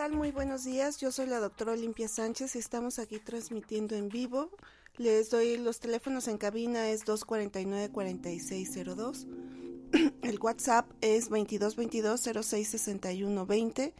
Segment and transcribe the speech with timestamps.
[0.00, 0.14] Tal?
[0.14, 0.96] Muy buenos días.
[0.96, 4.48] Yo soy la doctora Olimpia Sánchez y estamos aquí transmitiendo en vivo.
[4.96, 9.26] Les doy los teléfonos en cabina es 249-4602.
[10.22, 13.92] El WhatsApp es 2222-066120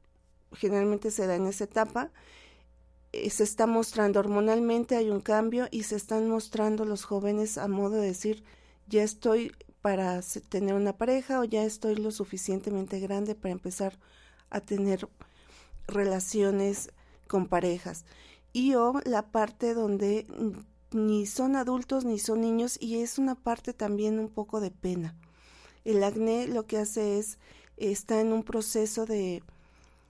[0.52, 2.10] generalmente se da en esa etapa,
[3.12, 7.68] eh, se está mostrando hormonalmente, hay un cambio y se están mostrando los jóvenes a
[7.68, 8.44] modo de decir,
[8.88, 13.98] ya estoy para tener una pareja o ya estoy lo suficientemente grande para empezar
[14.52, 15.08] a tener
[15.88, 16.90] relaciones
[17.26, 18.04] con parejas.
[18.52, 20.26] Y o la parte donde
[20.92, 25.16] ni son adultos ni son niños y es una parte también un poco de pena.
[25.84, 27.38] El acné lo que hace es,
[27.76, 29.42] está en un proceso de,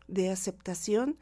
[0.08, 1.19] de aceptación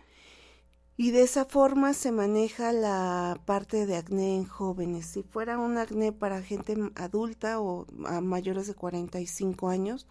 [0.96, 5.06] y de esa forma se maneja la parte de acné en jóvenes.
[5.06, 10.06] Si fuera un acné para gente adulta o a mayores de 45 años,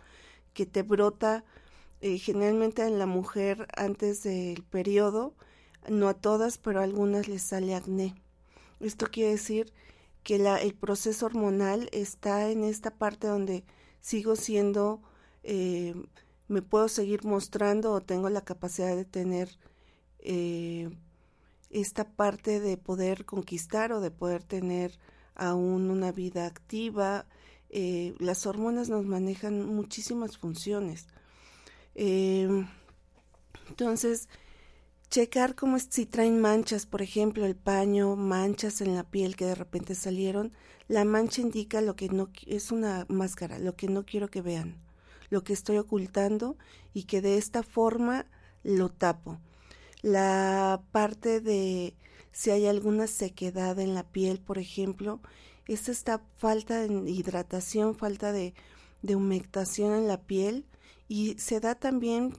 [0.54, 1.44] que te brota
[2.02, 5.36] eh, generalmente en la mujer antes del periodo,
[5.90, 8.16] no a todas, pero a algunas les sale acné.
[8.80, 9.74] Esto quiere decir
[10.24, 13.66] que el proceso hormonal está en esta parte donde
[14.00, 15.02] sigo siendo,
[15.44, 15.94] eh,
[16.48, 19.50] me puedo seguir mostrando o tengo la capacidad de tener
[20.20, 20.90] eh,
[21.70, 24.98] esta parte de poder conquistar o de poder tener
[25.36, 27.26] aún una vida activa.
[28.20, 31.08] las hormonas nos manejan muchísimas funciones.
[32.02, 32.66] Em,
[33.68, 34.30] entonces,
[35.10, 39.56] checar como si traen manchas, por ejemplo, el paño, manchas en la piel que de
[39.56, 40.54] repente salieron,
[40.88, 44.78] la mancha indica lo que no es una máscara, lo que no quiero que vean,
[45.30, 46.58] lo que estoy ocultando
[46.94, 48.26] y que de esta forma
[48.64, 49.38] lo tapo.
[50.02, 51.96] La parte de
[52.32, 55.20] si hay alguna sequedad en la piel, por ejemplo,
[55.68, 58.54] es esta falta de hidratación, falta de
[59.04, 60.66] humectación en la piel
[61.10, 62.38] y se da también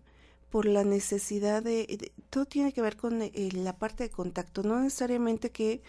[0.49, 4.81] por la necesidad de, todo tiene que ver con eh, la parte de contacto, no
[4.81, 5.83] necesariamente que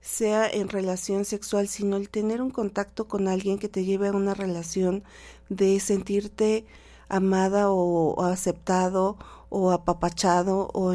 [0.00, 4.12] sea en relación sexual, sino el tener un contacto con alguien que te lleve a
[4.12, 5.02] una relación
[5.48, 6.66] de sentirte
[7.08, 9.16] amada o, aceptado
[9.48, 10.94] o apapachado o,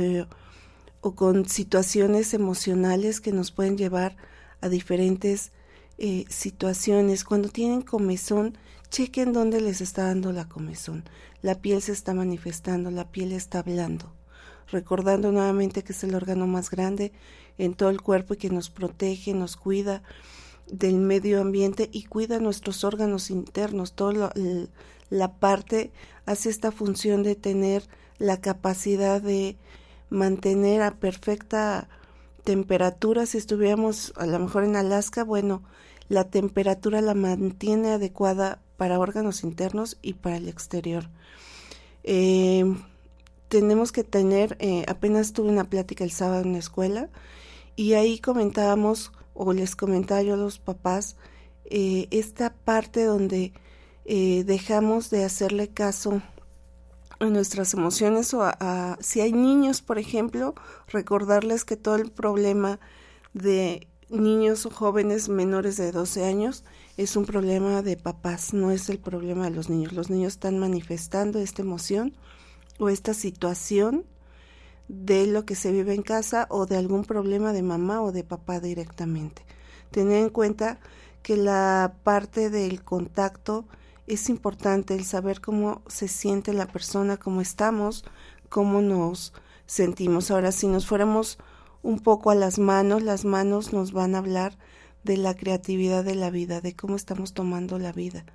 [1.02, 4.16] o, con situaciones emocionales que nos pueden llevar
[4.62, 5.52] a diferentes
[5.98, 7.24] eh, situaciones.
[7.26, 8.58] Cuando tienen comezón,
[8.92, 11.04] chequen dónde les está dando la comezón.
[11.42, 14.14] La piel se está manifestando, la piel está hablando
[14.72, 17.12] recordando nuevamente que es el órgano más grande
[17.58, 20.02] en todo el cuerpo y que nos protege, nos cuida
[20.68, 23.94] del medio ambiente y cuida nuestros órganos internos.
[23.94, 24.34] Toda
[25.10, 25.92] la parte
[26.26, 27.84] hace esta función de tener
[28.18, 29.58] la capacidad de
[30.10, 31.90] mantener a perfecta
[32.44, 33.26] temperatura.
[33.26, 35.64] Si estuviéramos a lo mejor en Alaska, bueno,
[36.08, 41.08] la temperatura la mantiene adecuada para órganos internos y para el exterior.
[42.04, 42.66] Eh,
[43.48, 47.08] tenemos que tener, eh, apenas tuve una plática el sábado en la escuela
[47.76, 51.16] y ahí comentábamos o les comentaba yo a los papás
[51.66, 53.54] eh, esta parte donde
[54.04, 56.24] dejamos de hacerle caso
[57.20, 60.56] a nuestras emociones o a, si hay niños, por ejemplo,
[60.88, 62.80] recordarles que todo el problema
[63.36, 66.64] de niños o jóvenes menores de 12 años
[66.98, 69.94] es un problema de papás, no es el problema de los niños.
[69.94, 72.14] Los niños están manifestando esta emoción
[72.80, 74.06] o esta situación
[74.88, 78.24] de lo que se vive en casa o de algún problema de mamá o de
[78.24, 79.44] papá directamente.
[79.90, 80.80] Tener en cuenta
[81.24, 83.66] que la parte del contacto
[84.08, 88.04] es importante, el saber cómo se siente la persona, cómo estamos,
[88.50, 89.34] cómo nos
[89.66, 90.32] sentimos.
[90.32, 91.38] Ahora, si nos fuéramos
[91.84, 94.58] un poco a las manos, las manos nos van a hablar
[95.04, 98.26] de la creatividad de la vida, de cómo estamos tomando la vida.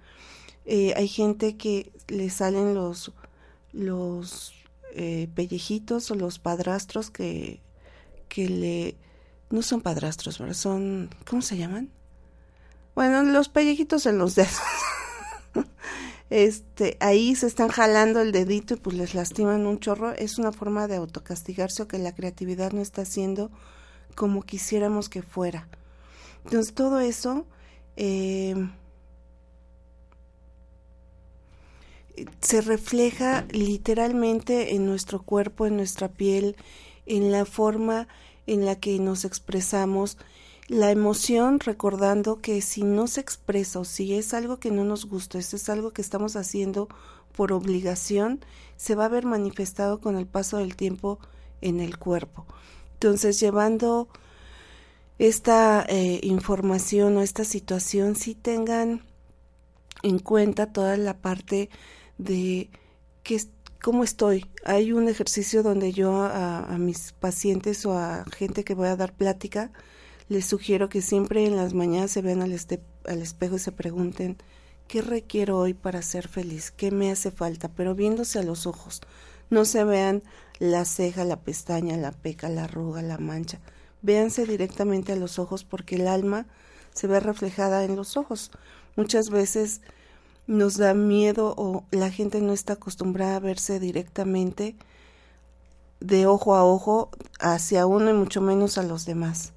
[0.65, 3.13] Eh, hay gente que le salen los
[3.77, 4.55] los
[4.95, 7.61] eh, pellejitos o los padrastros que,
[8.29, 8.97] que le...
[9.51, 10.41] No son padrastros.
[10.57, 11.11] Son...
[11.29, 11.91] ¿Cómo se llaman?
[12.95, 14.59] Bueno, los pellejitos en los dedos.
[16.31, 20.13] este, ahí se están jalando el dedito y pues les lastiman un chorro.
[20.13, 23.51] Es una forma de autocastigarse o que la creatividad no está haciendo
[24.15, 25.69] como quisiéramos que fuera.
[26.47, 27.45] Entonces todo eso...
[27.97, 28.55] Eh,
[32.41, 36.57] se refleja literalmente en nuestro cuerpo, en nuestra piel,
[37.05, 38.09] en la forma
[38.47, 40.17] en la que nos expresamos.
[40.69, 45.07] La emoción, recordando que si no se expresa o si es algo que no nos
[45.07, 46.89] gusta, esto es algo que estamos haciendo
[47.37, 48.41] por obligación,
[48.77, 51.19] se va a ver manifestado con el paso del tiempo
[51.61, 52.47] en el cuerpo.
[52.95, 54.09] Entonces, llevando
[55.19, 59.03] esta eh, información o esta situación, si tengan
[60.03, 61.71] en cuenta toda la parte
[62.19, 62.71] de
[63.23, 63.41] que,
[63.83, 64.47] cómo estoy.
[64.65, 69.15] Hay un ejercicio donde yo a, mis pacientes o a gente que voy a dar
[69.15, 69.71] plática
[70.29, 73.71] les sugiero que siempre en las mañanas se vean al, este, al espejo y se
[73.71, 74.37] pregunten
[74.89, 76.71] ¿qué requiero hoy para ser feliz?
[76.71, 77.69] ¿Qué me hace falta?
[77.69, 79.01] Pero viéndose a los ojos.
[79.51, 80.23] No se vean
[80.59, 83.61] la ceja, la pestaña, la peca, la arruga, la mancha.
[84.07, 86.47] Véanse directamente a los ojos porque el alma
[86.95, 88.53] se ve reflejada en los ojos.
[88.95, 89.81] Muchas veces
[90.47, 94.77] nos da miedo o la gente no está acostumbrada a verse directamente
[95.99, 97.11] de ojo a ojo
[97.41, 99.55] hacia uno y mucho menos a los demás.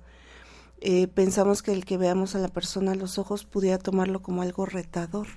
[0.81, 4.42] Eh, pensamos que el que veamos a la persona a los ojos pudiera tomarlo como
[4.42, 5.28] algo retador,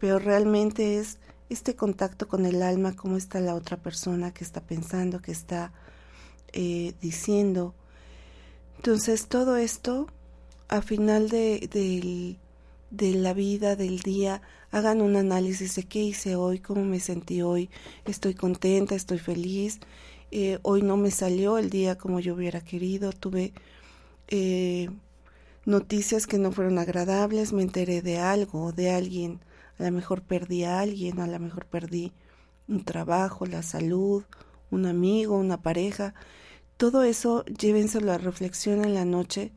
[0.00, 4.62] pero realmente es este contacto con el alma, cómo está la otra persona que está
[4.62, 5.72] pensando, que está
[6.52, 7.76] eh, diciendo.
[8.84, 10.08] Entonces todo esto,
[10.66, 12.36] a final de,
[12.90, 17.42] de la vida, del día, hagan un análisis de qué hice hoy, cómo me sentí
[17.42, 17.70] hoy,
[18.06, 19.78] estoy contenta, estoy feliz,
[20.32, 23.52] eh, hoy no me salió el día como yo hubiera querido, tuve
[24.26, 24.90] eh,
[25.64, 29.38] noticias que no fueron agradables, me enteré de algo, de alguien,
[29.78, 32.12] a lo mejor perdí a alguien, a lo mejor perdí
[32.66, 34.24] un trabajo, la salud,
[34.72, 36.14] un amigo, una pareja,
[36.82, 39.52] todo eso llévenselo a reflexión en la noche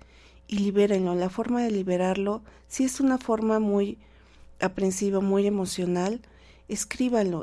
[0.48, 1.16] y libérenlo.
[1.16, 3.98] La forma de liberarlo, si es una forma muy
[4.62, 6.22] aprensiva, muy emocional,
[6.68, 7.42] escríbanlo,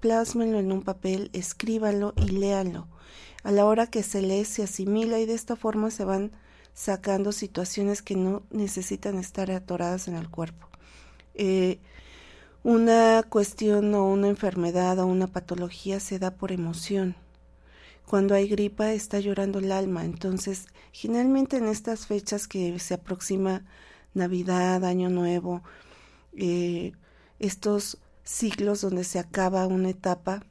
[0.00, 2.88] plásmenlo en un papel, escríbanlo y léanlo.
[3.44, 6.32] A la hora que se lee, se asimila y de esta forma se van
[6.74, 10.66] sacando situaciones que no necesitan estar atoradas en el cuerpo.
[11.34, 11.78] Eh,
[12.64, 17.14] una cuestión o una enfermedad o una patología se da por emoción.
[18.10, 20.04] Cuando hay gripa está llorando el alma.
[20.04, 23.62] Entonces, generalmente en estas fechas que se aproxima
[24.14, 25.62] Navidad, Año Nuevo,
[26.36, 26.90] eh,
[27.38, 30.42] estos ciclos donde se acaba una etapa,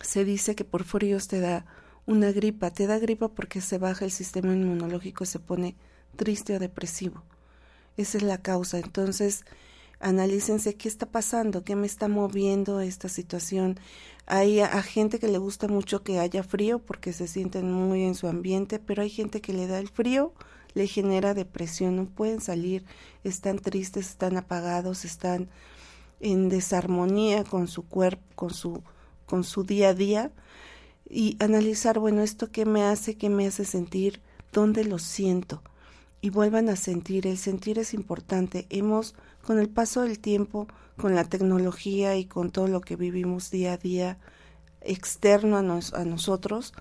[0.00, 1.66] se dice que por fríos te da
[2.06, 2.70] una gripa.
[2.70, 5.74] Te da gripa porque se baja el sistema inmunológico, se pone
[6.14, 7.24] triste o depresivo.
[7.96, 8.78] Esa es la causa.
[8.78, 9.44] Entonces,
[9.98, 13.80] analícense qué está pasando, qué me está moviendo esta situación.
[14.26, 18.14] Hay a, gente que le gusta mucho que haya frío porque se sienten muy en
[18.14, 20.32] su ambiente, pero hay gente que le da el frío,
[20.72, 22.84] le genera depresión, no pueden salir,
[23.22, 25.50] están tristes, están apagados, están
[26.20, 28.82] en desarmonía con su cuerpo, con su,
[29.26, 30.32] con su día a día
[31.08, 35.62] y analizar, bueno, esto qué me hace, qué me hace sentir, dónde lo siento
[36.24, 37.26] y vuelvan a sentir.
[37.26, 38.66] El sentir es importante.
[38.70, 40.66] Hemos, con el paso del tiempo,
[40.96, 44.18] con la tecnología y con todo lo que vivimos día a día
[44.80, 46.72] externo a, a nosotros,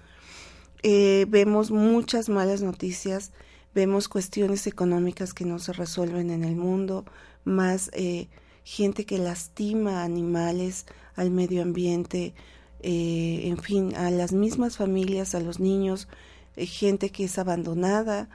[0.84, 3.32] eh, vemos muchas malas noticias,
[3.74, 7.06] vemos cuestiones económicas que no se resuelven en el mundo,
[7.46, 8.28] más eh,
[8.66, 12.34] gente que lastima animales, al medio ambiente,
[12.82, 16.10] eh, en fin, a las mismas familias, a los niños,
[16.58, 18.30] gente que es abandonada,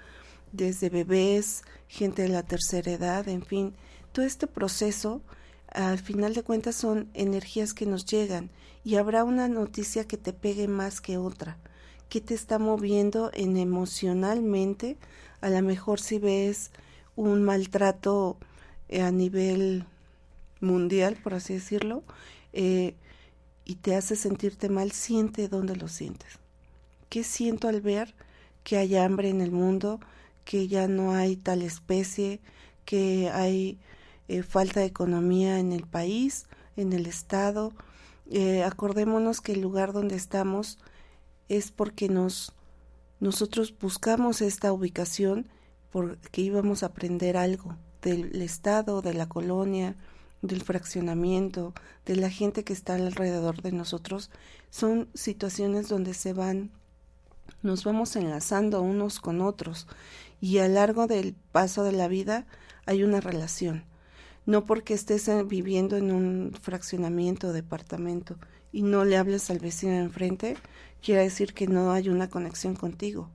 [0.53, 3.75] desde bebés, gente de la tercera edad, en fin,
[4.13, 5.21] todo este proceso,
[5.73, 8.51] al final de cuentas son energías que nos llegan
[8.85, 11.59] y habrá una noticia que te pegue más que otra,
[12.09, 14.97] que te está moviendo en emocionalmente,
[15.41, 16.71] a lo mejor si ves
[17.17, 18.39] un maltrato
[18.89, 19.85] eh, a nivel
[20.61, 22.03] mundial, por así decirlo,
[22.53, 22.95] eh,
[23.65, 26.39] y te hace sentirte mal, siente dónde lo sientes.
[27.09, 28.15] ¿Qué siento al ver
[28.65, 30.01] que hay hambre en el mundo,
[30.45, 32.41] que ya no hay tal especie,
[32.85, 33.79] que hay
[34.29, 37.73] eh, falta de economía en el país, en el Estado?
[38.31, 40.79] Eh, acordémonos que el lugar donde estamos
[41.49, 42.53] es porque nos
[43.21, 45.49] nosotros buscamos esta ubicación
[45.91, 49.97] porque íbamos a aprender algo del Estado, de la colonia,
[50.43, 51.75] del fraccionamiento,
[52.07, 54.31] de la gente que está alrededor de nosotros,
[54.71, 56.71] son situaciones donde se van,
[57.63, 59.89] nos vamos enlazando unos con otros
[60.41, 62.47] y a lo largo del paso de la vida
[62.87, 63.85] hay una relación.
[64.49, 68.39] No porque estés viviendo en un fraccionamiento o departamento
[68.73, 70.57] y no le hables al vecino enfrente,
[71.03, 73.29] quiere decir que no hay una conexión contigo.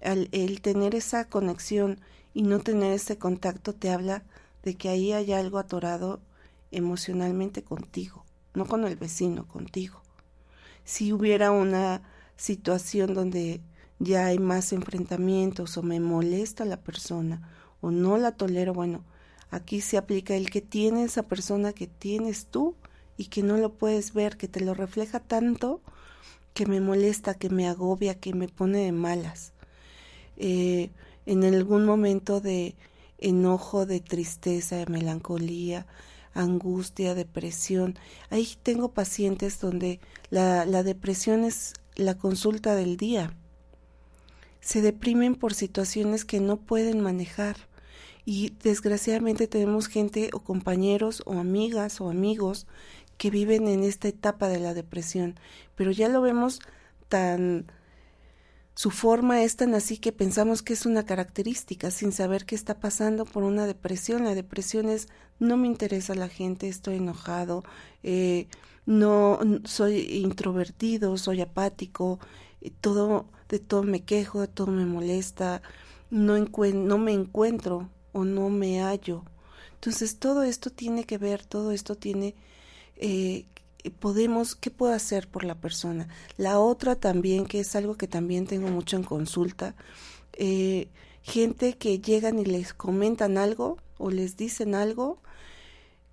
[0.00, 1.98] el tener esa conexión
[2.32, 4.22] y no tener ese contacto te habla
[4.62, 6.20] de que ahí hay algo atorado
[6.70, 10.00] emocionalmente contigo, no con el vecino, contigo.
[10.84, 12.02] Si hubiera una
[12.36, 13.62] situación donde
[13.98, 19.02] ya hay más enfrentamientos o me molesta la persona o no la tolero, bueno,
[19.50, 22.74] aquí se aplica el que tiene esa persona que tienes tú
[23.16, 25.80] y que no lo puedes ver, que te lo refleja tanto
[26.54, 29.52] que me molesta, que me agobia, que me pone de malas.
[30.36, 30.90] Eh,
[31.26, 32.74] en algún momento de
[33.18, 35.86] enojo, de tristeza, de melancolía,
[36.34, 37.98] angustia, depresión.
[38.30, 43.34] Ahí tengo pacientes donde la, la depresión es la consulta del día.
[44.60, 47.56] Se deprimen por situaciones que no pueden manejar
[48.30, 52.68] y desgraciadamente tenemos gente o compañeros o amigas o amigos
[53.18, 55.34] que viven en esta etapa de la depresión,
[55.74, 56.60] pero ya lo vemos
[57.08, 57.66] tan
[58.76, 62.78] su forma es tan así que pensamos que es una característica sin saber qué está
[62.78, 64.22] pasando por una depresión.
[64.22, 65.08] La depresión es
[65.40, 67.64] no me interesa la gente, estoy enojado,
[68.04, 68.46] eh,
[68.86, 72.20] no soy introvertido, soy apático,
[72.80, 75.62] todo de todo me quejo, de todo me molesta,
[76.10, 79.24] no, no me encuentro o no me hallo.
[79.74, 82.34] Entonces todo esto tiene que ver, todo esto tiene
[82.96, 83.46] eh,
[83.98, 86.08] podemos, qué puedo hacer por la persona.
[86.36, 89.74] La otra también, que es algo que también tengo mucho en consulta,
[90.34, 90.88] eh,
[91.22, 95.18] gente que llegan y les comentan algo o les dicen algo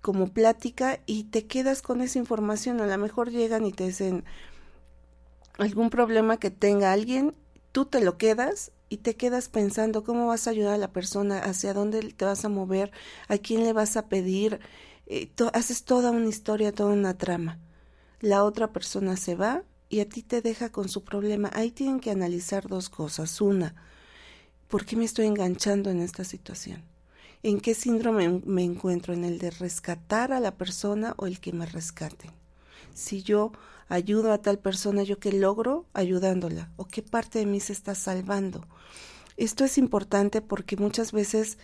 [0.00, 2.80] como plática y te quedas con esa información.
[2.80, 4.24] A lo mejor llegan y te dicen
[5.58, 7.34] algún problema que tenga alguien,
[7.72, 11.38] tú te lo quedas y te quedas pensando cómo vas a ayudar a la persona,
[11.38, 12.90] hacia dónde te vas a mover,
[13.28, 14.60] a quién le vas a pedir,
[15.06, 17.58] eh, haces toda una historia, toda una trama.
[18.20, 21.50] La otra persona se va y a ti te deja con su problema.
[21.54, 23.40] Ahí tienen que analizar dos cosas.
[23.40, 23.74] Una,
[24.68, 26.82] ¿por qué me estoy enganchando en esta situación?
[27.42, 29.14] ¿En qué síndrome me encuentro?
[29.14, 32.30] ¿En el de rescatar a la persona o el que me rescate?
[32.94, 33.52] Si yo
[33.88, 36.70] ayudo a tal persona, ¿yo qué logro ayudándola?
[36.76, 38.66] ¿O qué parte de mí se está salvando?
[39.36, 41.58] Esto es importante porque muchas veces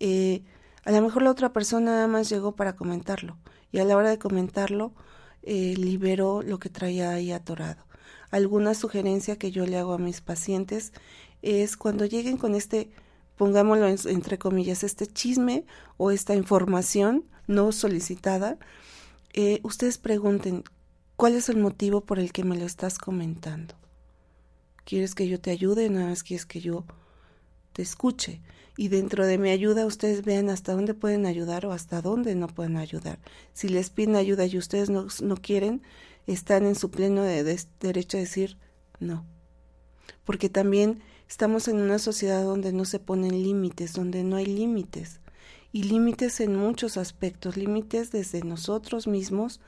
[0.00, 0.42] eh,
[0.84, 3.38] a lo mejor la otra persona nada más llegó para comentarlo
[3.72, 4.92] y a la hora de comentarlo
[5.42, 7.84] eh, liberó lo que traía ahí atorado.
[8.30, 10.92] Alguna sugerencia que yo le hago a mis pacientes
[11.42, 12.90] es cuando lleguen con este,
[13.36, 15.64] pongámoslo entre comillas, este chisme
[15.96, 18.58] o esta información no solicitada,
[19.32, 20.64] eh, ustedes pregunten,
[21.20, 23.74] ¿cuál es el motivo por el que me lo estás comentando?
[24.86, 25.90] ¿Quieres que yo te ayude?
[25.90, 26.86] Nada más quieres que yo
[27.74, 28.40] te escuche
[28.78, 32.46] y dentro de mi ayuda ustedes vean hasta dónde pueden ayudar o hasta dónde no
[32.46, 33.18] pueden ayudar.
[33.52, 35.82] Si les piden ayuda y ustedes no, no quieren,
[36.26, 38.56] están en su pleno derecho a decir
[38.98, 39.26] no.
[40.24, 45.20] Porque también estamos en una sociedad donde no se ponen límites, donde no hay límites.
[45.70, 49.60] Y límites en muchos aspectos, límites desde nosotros mismos,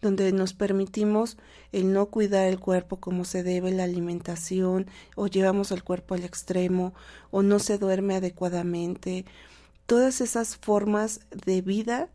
[0.00, 1.36] donde nos permitimos
[1.72, 6.24] el no cuidar el cuerpo como se debe, la alimentación, o llevamos el cuerpo al
[6.24, 6.94] extremo,
[7.30, 9.24] o no se duerme adecuadamente.
[9.86, 12.08] Todas esas formas de vida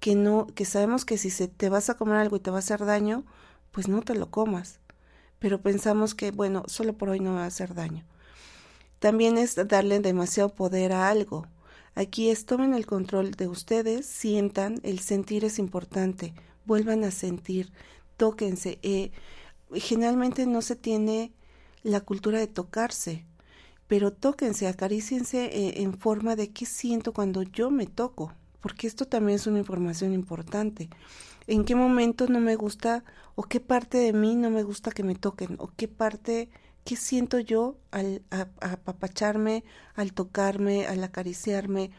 [0.00, 2.56] que no, que sabemos que si se te vas a comer algo y te va
[2.56, 3.24] a hacer daño,
[3.70, 4.80] pues no te lo comas.
[5.38, 8.04] Pero pensamos que, bueno, solo por hoy no va a hacer daño.
[8.98, 11.46] También es darle demasiado poder a algo.
[11.94, 16.34] Aquí es tomen el control de ustedes, sientan, el sentir es importante
[16.70, 17.72] vuelvan a sentir,
[18.16, 18.78] tóquense.
[18.82, 19.10] Eh,
[19.74, 21.32] generalmente no se tiene
[21.82, 23.26] la cultura de tocarse,
[23.88, 29.04] pero tóquense, acaríciense eh, en forma de qué siento cuando yo me toco, porque esto
[29.04, 30.88] también es una información importante.
[31.48, 33.02] ¿En qué momento no me gusta
[33.34, 36.50] o qué parte de mí no me gusta que me toquen o qué parte
[36.84, 38.22] qué siento yo al
[38.60, 39.64] apapacharme,
[39.96, 41.90] al tocarme, al acariciarme?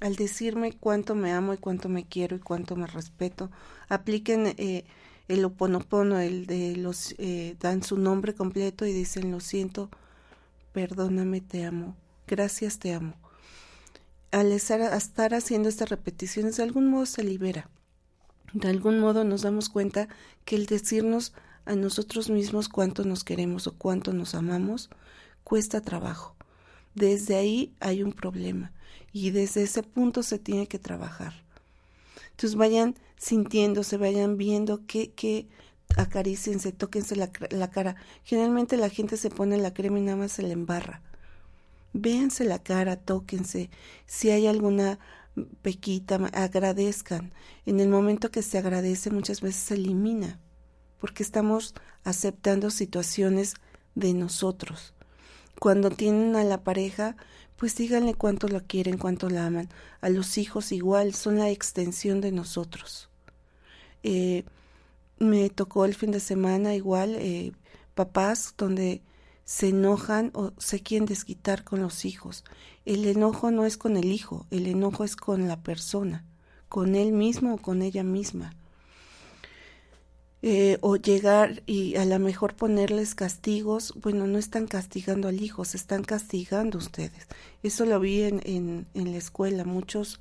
[0.00, 3.50] Al decirme cuánto me amo y cuánto me quiero y cuánto me respeto.
[3.88, 4.84] Apliquen eh,
[5.28, 9.90] el oponopono, el de los, eh, dan su nombre completo y dicen lo siento,
[10.72, 13.14] perdóname, te amo, gracias, te amo.
[14.30, 17.68] Al estar, estar haciendo estas repeticiones, de algún modo se libera.
[18.52, 20.08] De algún modo nos damos cuenta
[20.44, 21.32] que el decirnos
[21.66, 24.88] a nosotros mismos cuánto nos queremos o cuánto nos amamos
[25.44, 26.34] cuesta trabajo.
[26.94, 28.72] Desde ahí hay un problema
[29.12, 31.44] y desde ese punto se tiene que trabajar.
[32.30, 35.48] Entonces vayan sintiéndose, vayan viendo que, que
[36.76, 37.96] tóquense la, la cara.
[38.24, 41.02] Generalmente la gente se pone la crema y nada más se la embarra.
[41.92, 43.70] Véanse la cara, tóquense.
[44.06, 44.98] Si hay alguna
[45.62, 47.32] pequita, agradezcan.
[47.66, 50.38] En el momento que se agradece muchas veces se elimina,
[51.00, 51.74] porque estamos
[52.04, 53.54] aceptando situaciones
[53.94, 54.94] de nosotros.
[55.58, 57.16] Cuando tienen a la pareja,
[57.58, 59.68] pues díganle cuánto la quieren, cuánto la aman.
[60.00, 63.10] A los hijos igual, son la extensión de nosotros.
[64.04, 64.44] Eh,
[65.18, 67.52] me tocó el fin de semana igual eh,
[67.96, 69.02] papás donde
[69.44, 72.44] se enojan o se quieren desquitar con los hijos.
[72.84, 76.24] El enojo no es con el hijo, el enojo es con la persona,
[76.68, 78.54] con él mismo o con ella misma.
[80.40, 85.64] Eh, o llegar y a lo mejor ponerles castigos, bueno, no están castigando al hijo,
[85.64, 87.26] se están castigando ustedes.
[87.64, 90.20] Eso lo vi en, en, la escuela, muchos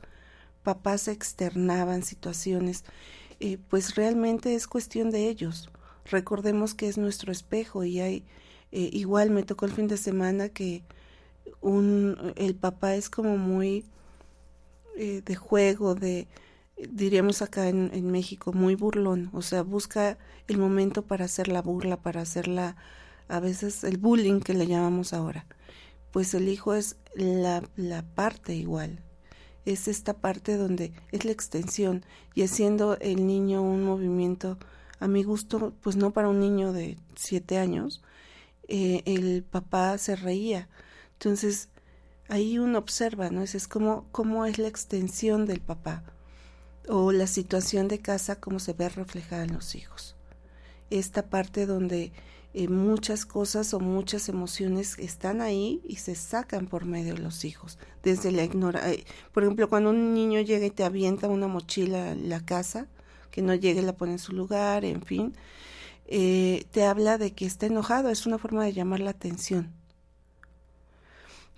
[0.63, 2.83] papás externaban situaciones,
[3.39, 5.69] eh, pues realmente es cuestión de ellos.
[6.09, 8.23] Recordemos que es nuestro espejo y hay,
[8.71, 10.81] eh, igual me tocó el fin de semana que
[11.61, 13.85] un, el papá es como muy
[14.95, 16.27] de juego, de
[16.77, 21.97] diríamos acá en, México, muy burlón, o sea, busca el momento para hacer la burla,
[21.97, 22.75] para hacer la,
[23.27, 25.45] a veces el bullying que le llamamos ahora.
[26.11, 29.03] Pues el hijo es la, la parte igual,
[29.65, 34.57] es esta parte donde es la extensión y haciendo el niño un movimiento,
[34.99, 38.01] a mi gusto, pues no para un niño de siete años,
[38.67, 40.69] eh, el papá se reía.
[41.13, 41.69] Entonces,
[42.29, 43.41] ahí uno observa, ¿no?
[43.43, 46.03] Es, es como, cómo es la extensión del papá
[46.89, 50.15] o la situación de casa como se ve reflejada en los hijos.
[50.89, 52.11] Esta parte donde
[52.53, 57.45] eh, muchas cosas o muchas emociones están ahí y se sacan por medio de los
[57.45, 57.77] hijos.
[58.03, 62.13] Desde la ignorancia, eh, por ejemplo, cuando un niño llega y te avienta una mochila
[62.13, 62.87] en la casa,
[63.31, 65.35] que no llegue, la pone en su lugar, en fin,
[66.07, 69.73] eh, te habla de que está enojado, es una forma de llamar la atención.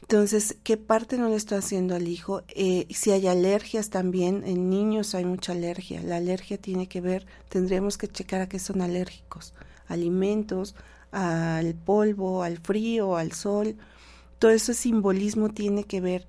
[0.02, 2.42] Entonces, ¿qué parte no le estoy haciendo al hijo?
[2.50, 6.02] Eh, si hay alergias también, en niños hay mucha alergia.
[6.02, 9.54] La alergia tiene que ver, tendríamos que checar a qué son alérgicos.
[9.88, 10.76] Alimentos,
[11.12, 13.76] al polvo, al frío, al sol.
[14.40, 16.28] Todo ese simbolismo tiene que ver.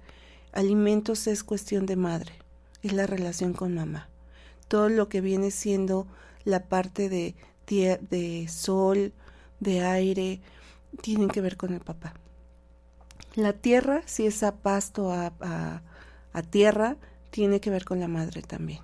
[0.52, 2.32] Alimentos es cuestión de madre,
[2.82, 4.08] es la relación con mamá.
[4.68, 6.06] Todo lo que viene siendo
[6.44, 7.34] la parte de,
[7.66, 9.12] de sol,
[9.60, 10.40] de aire,
[11.02, 12.14] tienen que ver con el papá.
[13.34, 15.32] La tierra, si es a pasto, a,
[16.32, 16.96] a, tierra,
[17.30, 18.80] tiene que ver con la madre también.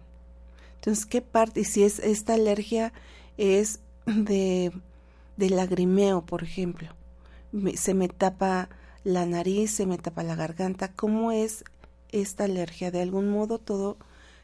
[0.77, 1.61] Entonces, ¿qué parte?
[1.61, 2.93] Y si es esta alergia
[3.37, 4.73] es de,
[5.37, 6.89] de lagrimeo, por ejemplo.
[7.75, 8.69] se me tapa
[9.05, 10.93] la nariz, se me tapa la garganta.
[10.93, 11.65] ¿Cómo es
[12.11, 12.91] esta alergia?
[12.91, 13.97] De algún modo todo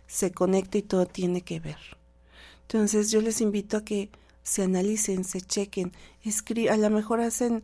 [0.07, 1.79] se conecta y todo tiene que ver.
[2.63, 4.11] Entonces yo les invito a que
[4.43, 5.93] se analicen, se chequen,
[6.71, 7.63] a lo mejor hacen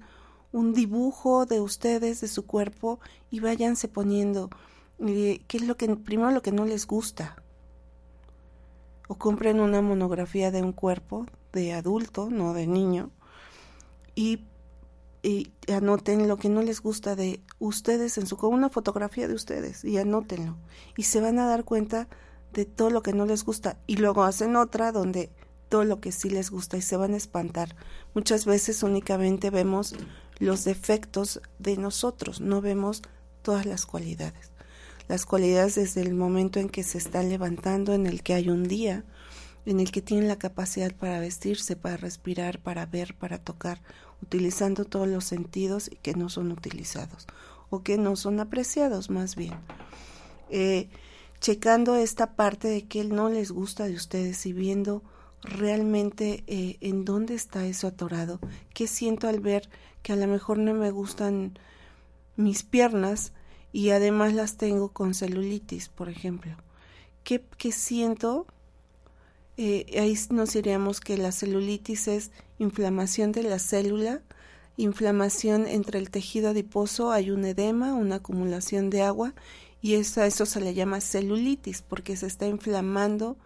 [0.52, 4.50] un dibujo de ustedes, de su cuerpo, y váyanse poniendo
[4.98, 7.42] qué es lo que, primero lo que no les gusta.
[9.08, 13.10] O compren una monografía de un cuerpo de adulto, no de niño,
[14.14, 14.44] y,
[15.22, 19.84] y anoten lo que no les gusta de ustedes en su, una fotografía de ustedes,
[19.84, 20.56] y anótenlo.
[20.96, 22.08] Y se van a dar cuenta
[22.52, 23.78] de todo lo que no les gusta.
[23.86, 25.30] Y luego hacen otra donde
[25.68, 27.76] todo lo que sí les gusta y se van a espantar.
[28.14, 29.94] Muchas veces únicamente vemos
[30.38, 33.02] los defectos de nosotros, no vemos
[33.42, 34.50] todas las cualidades.
[35.08, 38.64] Las cualidades desde el momento en que se están levantando, en el que hay un
[38.64, 39.04] día,
[39.64, 43.80] en el que tienen la capacidad para vestirse, para respirar, para ver, para tocar,
[44.22, 47.26] utilizando todos los sentidos y que no son utilizados
[47.70, 49.54] o que no son apreciados más bien.
[50.50, 50.88] Eh,
[51.40, 55.02] checando esta parte de que él no les gusta de ustedes y viendo
[55.42, 58.40] realmente eh, en dónde está eso atorado,
[58.74, 59.68] qué siento al ver
[60.02, 61.58] que a lo mejor no me gustan
[62.36, 63.32] mis piernas
[63.72, 66.56] y además las tengo con celulitis, por ejemplo.
[67.24, 68.46] ¿Qué, qué siento?
[69.56, 74.22] Eh, ahí nos diríamos que la celulitis es inflamación de la célula,
[74.76, 79.34] inflamación entre el tejido adiposo, hay un edema, una acumulación de agua
[79.82, 83.36] y eso, a eso se le llama celulitis porque se está inflamando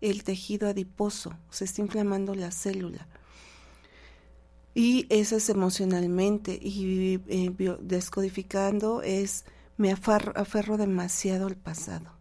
[0.00, 3.06] el tejido adiposo, se está inflamando la célula.
[4.74, 9.44] Y eso es emocionalmente y eh, descodificando es
[9.78, 12.12] me aferro demasiado al pasado.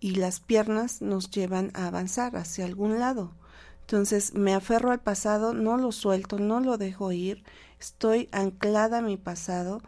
[0.00, 3.34] Y las piernas nos llevan a avanzar hacia algún lado.
[3.80, 7.44] Entonces me aferro al pasado, no lo suelto, no lo dejo ir,
[7.80, 9.82] estoy anclada a mi pasado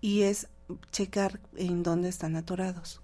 [0.00, 0.48] y es
[0.90, 3.00] checar en dónde están atorados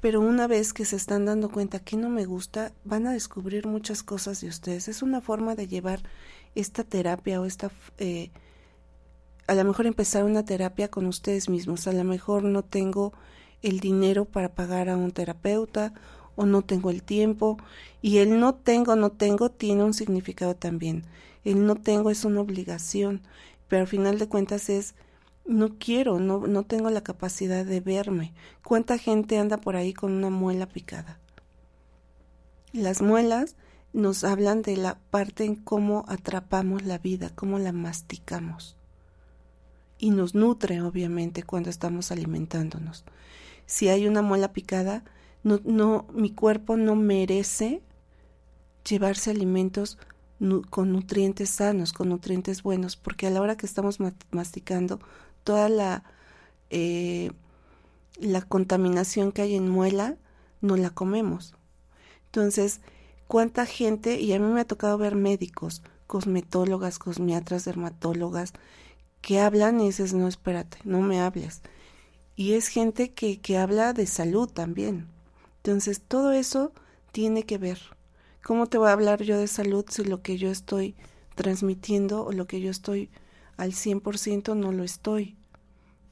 [0.00, 3.66] pero una vez que se están dando cuenta que no me gusta, van a descubrir
[3.66, 4.88] muchas cosas de ustedes.
[4.88, 6.00] Es una forma de llevar
[6.54, 7.70] esta terapia o esta...
[7.98, 8.30] Eh,
[9.46, 11.88] a lo mejor empezar una terapia con ustedes mismos.
[11.88, 13.12] A lo mejor no tengo
[13.62, 15.94] el dinero para pagar a un terapeuta
[16.36, 17.56] o no tengo el tiempo.
[18.02, 21.04] Y el no tengo, no tengo tiene un significado también.
[21.44, 23.22] El no tengo es una obligación,
[23.68, 24.94] pero al final de cuentas es
[25.48, 28.34] no quiero, no, no tengo la capacidad de verme.
[28.62, 31.18] ¿Cuánta gente anda por ahí con una muela picada?
[32.72, 33.56] Las muelas
[33.94, 38.76] nos hablan de la parte en cómo atrapamos la vida, cómo la masticamos.
[39.98, 43.04] Y nos nutre, obviamente, cuando estamos alimentándonos.
[43.64, 45.02] Si hay una muela picada,
[45.42, 47.82] no, no, mi cuerpo no merece
[48.86, 49.98] llevarse alimentos
[50.70, 53.98] con nutrientes sanos, con nutrientes buenos, porque a la hora que estamos
[54.30, 55.00] masticando
[55.48, 56.04] toda la,
[56.68, 57.30] eh,
[58.20, 60.18] la contaminación que hay en muela,
[60.60, 61.54] no la comemos.
[62.26, 62.82] Entonces,
[63.28, 68.52] ¿cuánta gente, y a mí me ha tocado ver médicos, cosmetólogas, cosmiatras, dermatólogas,
[69.22, 71.62] que hablan y dices, no, espérate, no me hables.
[72.36, 75.08] Y es gente que, que habla de salud también.
[75.62, 76.72] Entonces, todo eso
[77.10, 77.80] tiene que ver.
[78.44, 80.94] ¿Cómo te voy a hablar yo de salud si lo que yo estoy
[81.36, 83.08] transmitiendo o lo que yo estoy
[83.56, 85.37] al 100% no lo estoy?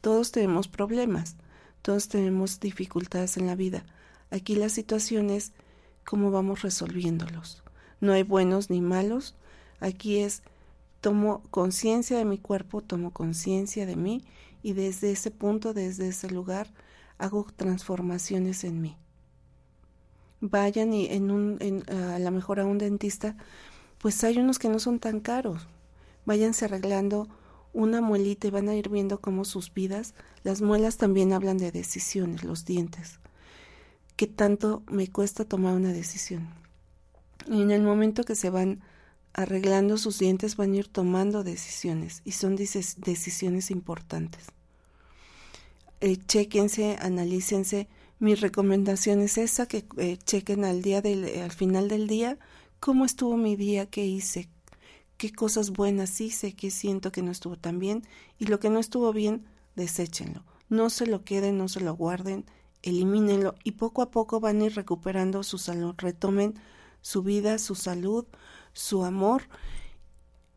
[0.06, 1.34] Todos tenemos problemas,
[1.82, 3.84] todos tenemos dificultades en la vida.
[4.30, 5.52] Aquí la situación es
[6.04, 7.64] cómo vamos resolviéndolos.
[8.00, 9.34] No hay buenos ni malos.
[9.80, 10.44] Aquí es
[11.00, 14.22] tomo conciencia de mi cuerpo, tomo conciencia de mí
[14.62, 16.72] y desde ese punto, desde ese lugar,
[17.18, 18.96] hago transformaciones en mí.
[20.40, 23.36] Vayan y en un, en, a lo mejor a un dentista,
[23.98, 25.66] pues hay unos que no son tan caros.
[26.26, 27.28] Váyanse arreglando
[27.76, 31.70] una muelita y van a ir viendo cómo sus vidas, las muelas también hablan de
[31.70, 33.20] decisiones, los dientes.
[34.16, 36.48] ¿Qué tanto me cuesta tomar una decisión?
[37.46, 38.80] Y en el momento que se van
[39.34, 44.46] arreglando sus dientes van a ir tomando decisiones y son decisiones importantes.
[46.00, 47.88] Eh, chequense, analícense.
[48.18, 51.02] Mi recomendación es esa, que eh, chequen al, día
[51.44, 52.38] al final del día
[52.80, 54.48] cómo estuvo mi día, qué hice,
[55.16, 58.02] qué cosas buenas hice, qué siento que no estuvo tan bien
[58.38, 60.44] y lo que no estuvo bien, deséchenlo.
[60.68, 62.44] No se lo queden, no se lo guarden,
[62.82, 66.54] elimínenlo y poco a poco van a ir recuperando su salud, retomen
[67.00, 68.24] su vida, su salud,
[68.72, 69.42] su amor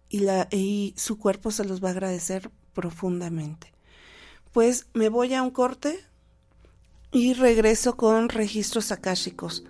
[0.09, 3.71] y, la, y su cuerpo se los va a agradecer profundamente.
[4.51, 5.99] Pues me voy a un corte
[7.11, 9.63] y regreso con registros akáshicos.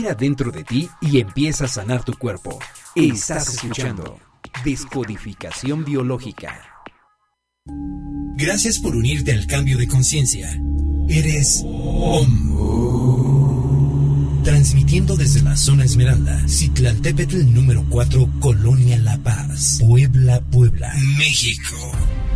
[0.00, 2.58] Mira dentro de ti y empieza a sanar tu cuerpo.
[2.94, 4.18] Estás escuchando
[4.64, 6.58] Descodificación Biológica.
[8.34, 10.58] Gracias por unirte al cambio de conciencia.
[11.06, 12.48] Eres OM.
[14.42, 21.76] Transmitiendo desde la zona Esmeralda, Citlaltépetl número 4, Colonia La Paz, Puebla, Puebla, México.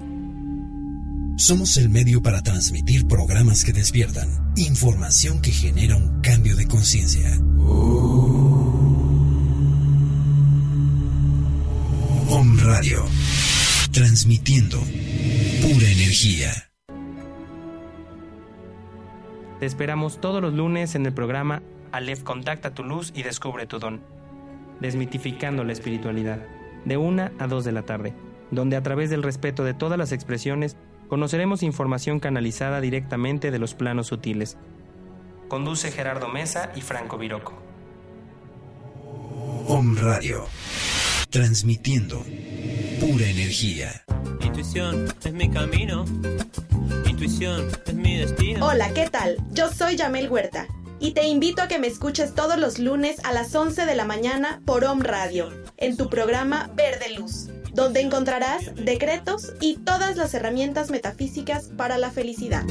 [1.36, 7.38] Somos el medio para transmitir programas que despiertan, información que genera un cambio de conciencia.
[12.30, 13.04] Om Radio,
[13.92, 16.70] transmitiendo pura energía.
[19.60, 23.78] Te esperamos todos los lunes en el programa Aleph Contacta tu luz y descubre tu
[23.78, 24.00] don.
[24.80, 26.38] Desmitificando la espiritualidad,
[26.84, 28.14] de una a dos de la tarde,
[28.50, 30.76] donde a través del respeto de todas las expresiones
[31.08, 34.56] conoceremos información canalizada directamente de los planos sutiles.
[35.48, 37.54] Conduce Gerardo Mesa y Franco Viroco.
[39.66, 40.46] Om Radio,
[41.30, 42.24] transmitiendo
[43.00, 44.04] pura energía.
[44.40, 46.04] Intuición es mi camino.
[47.06, 48.66] Intuición es mi destino.
[48.66, 49.36] Hola, ¿qué tal?
[49.52, 50.66] Yo soy Yamel Huerta
[51.00, 54.04] y te invito a que me escuches todos los lunes a las 11 de la
[54.04, 60.34] mañana por Om Radio, en tu programa Verde Luz donde encontrarás decretos y todas las
[60.34, 62.64] herramientas metafísicas para la felicidad.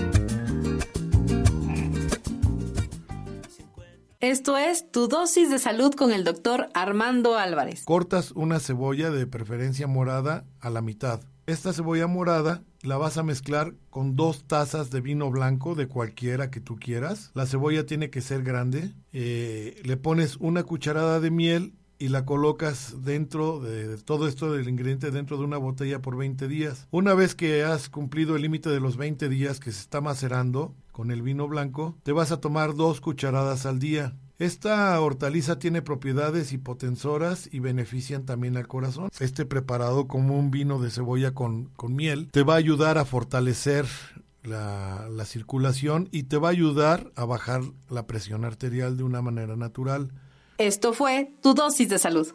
[4.19, 7.85] Esto es Tu dosis de salud con el doctor Armando Álvarez.
[7.85, 11.21] Cortas una cebolla de preferencia morada a la mitad.
[11.45, 16.51] Esta cebolla morada la vas a mezclar con dos tazas de vino blanco de cualquiera
[16.51, 17.31] que tú quieras.
[17.33, 18.93] La cebolla tiene que ser grande.
[19.13, 24.69] Eh, le pones una cucharada de miel y la colocas dentro de todo esto del
[24.69, 26.87] ingrediente dentro de una botella por 20 días.
[26.91, 30.75] Una vez que has cumplido el límite de los 20 días que se está macerando
[30.91, 34.15] con el vino blanco, te vas a tomar dos cucharadas al día.
[34.39, 39.09] Esta hortaliza tiene propiedades hipotensoras y benefician también al corazón.
[39.19, 43.05] Este preparado como un vino de cebolla con, con miel te va a ayudar a
[43.05, 43.87] fortalecer
[44.43, 49.23] la, la circulación y te va a ayudar a bajar la presión arterial de una
[49.23, 50.11] manera natural.
[50.59, 52.27] Esto fue tu dosis de salud.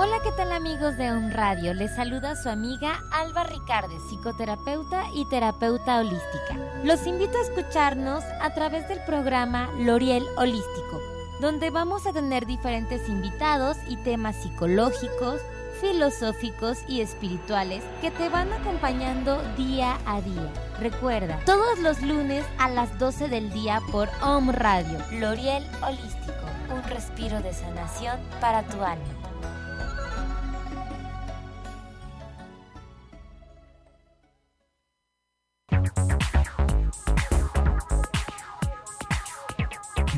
[0.00, 1.74] Hola, ¿qué tal amigos de Un Radio?
[1.74, 6.56] Les saluda su amiga Alba Ricarde, psicoterapeuta y terapeuta holística.
[6.84, 11.00] Los invito a escucharnos a través del programa L'Oriel Holístico,
[11.40, 15.40] donde vamos a tener diferentes invitados y temas psicológicos,
[15.80, 20.52] filosóficos y espirituales que te van acompañando día a día.
[20.78, 26.88] Recuerda, todos los lunes a las 12 del día por Om Radio, L'Oriel Holístico, un
[26.88, 29.17] respiro de sanación para tu alma.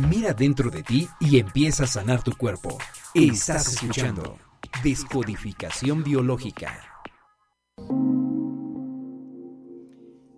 [0.09, 2.79] Mira dentro de ti y empieza a sanar tu cuerpo.
[3.13, 4.39] Estás escuchando
[4.83, 6.73] Descodificación biológica.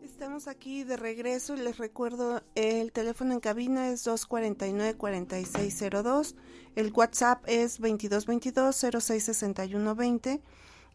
[0.03, 6.35] Estamos aquí de regreso y les recuerdo el teléfono en cabina es 249-4602,
[6.75, 10.41] el WhatsApp es 2222-066120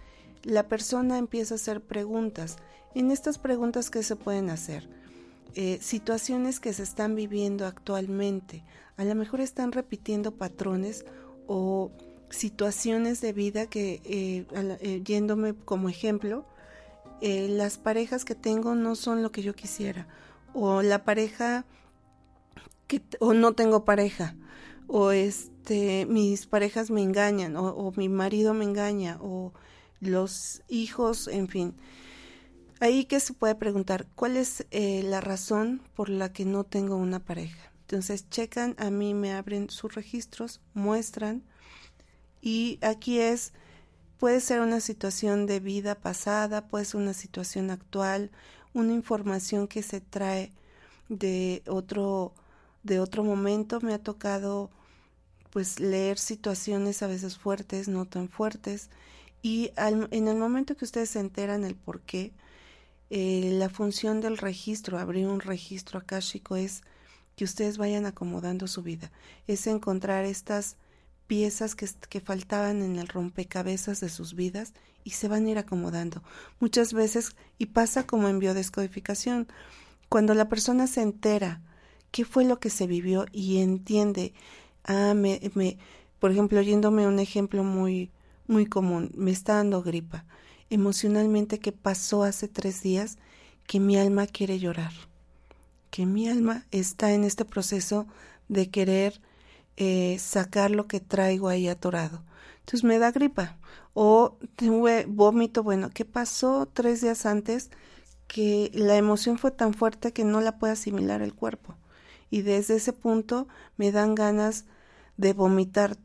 [0.43, 2.57] la persona empieza a hacer preguntas.
[2.95, 4.89] En estas preguntas, ¿qué se pueden hacer?
[5.55, 8.65] Eh, situaciones que se están viviendo actualmente.
[8.97, 11.05] A lo mejor están repitiendo patrones
[11.47, 11.91] o
[12.31, 16.47] situaciones de vida que, eh, yéndome como ejemplo,
[17.21, 20.07] las parejas que tengo no son lo que yo quisiera.
[20.53, 21.65] O la pareja
[22.87, 24.35] que, o no tengo pareja
[24.93, 29.53] o este mis parejas me engañan o, mi marido me engaña o
[30.01, 31.75] los hijos, en fin.
[32.81, 36.97] Ahí que se puede preguntar, ¿cuál es eh, la razón por la que no tengo
[36.97, 37.71] una pareja?
[37.83, 41.43] Entonces checan, a mí me abren sus registros, muestran
[42.41, 43.53] y aquí es
[44.21, 48.31] puede ser una situación de vida pasada, puede ser una situación actual,
[48.75, 50.53] una información que se trae
[51.09, 52.35] de otro
[52.83, 53.81] de otro momento.
[53.81, 54.71] Me ha tocado
[55.51, 58.91] pues leer situaciones a veces fuertes, no tan fuertes
[59.43, 62.33] y en el momento que ustedes se enteran el por qué,
[63.09, 66.83] eh, la función del registro, abrir un registro akáshico es
[67.37, 69.11] que ustedes vayan acomodando su vida,
[69.47, 70.77] es encontrar estas
[71.31, 74.73] piezas que, que faltaban en el rompecabezas de sus vidas
[75.05, 76.25] y se van a ir acomodando.
[76.59, 79.47] Muchas veces, y pasa como en biodescodificación,
[80.09, 81.63] cuando la persona se entera
[82.11, 84.35] qué fue lo que se vivió y entiende,
[84.83, 85.79] ah, me, me,
[86.19, 88.11] por ejemplo, yéndome un ejemplo muy,
[88.49, 90.25] muy común, me está dando gripa,
[90.69, 93.19] emocionalmente qué pasó hace tres días,
[93.69, 94.91] que mi alma quiere llorar,
[95.93, 98.09] que mi alma está en este proceso
[98.49, 99.21] de querer
[99.83, 102.23] eh, sacar lo que traigo ahí atorado.
[102.59, 103.57] Entonces me da gripa
[103.95, 105.63] o tuve vómito.
[105.63, 107.71] Bueno, ¿qué pasó tres días antes?
[108.29, 111.77] Que la emoción fue tan fuerte que no la puede asimilar el cuerpo.
[112.29, 114.67] Y desde ese punto me dan ganas
[115.17, 115.97] de vomitar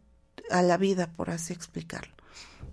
[0.50, 2.14] a la vida, por así explicarlo.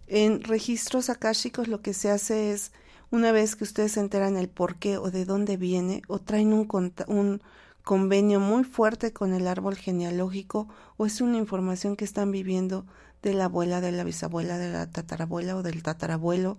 [0.06, 2.70] En registros akáshicos lo que se hace es,
[3.10, 6.52] una vez que ustedes se enteran el por qué o de dónde viene, o traen
[6.52, 6.68] un,
[7.08, 7.42] un
[7.82, 12.86] convenio muy fuerte con el árbol genealógico o es una información que están viviendo
[13.22, 16.58] de la abuela, de la bisabuela, de la tatarabuela o del tatarabuelo,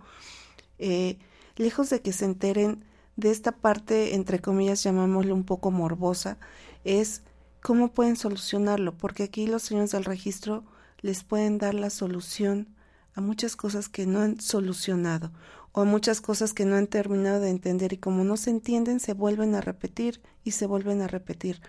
[0.79, 1.17] eh,
[1.55, 2.83] lejos de que se enteren
[3.15, 6.37] de esta parte, entre comillas, llamámosle un poco morbosa,
[6.83, 7.21] es
[7.61, 10.63] cómo pueden solucionarlo, porque aquí los señores del registro
[11.01, 12.67] les pueden dar la solución
[13.13, 15.31] a muchas cosas que no han solucionado
[15.73, 19.13] o muchas cosas que no han terminado de entender y como no se entienden se
[19.13, 21.61] vuelven a repetir y se vuelven a repetir.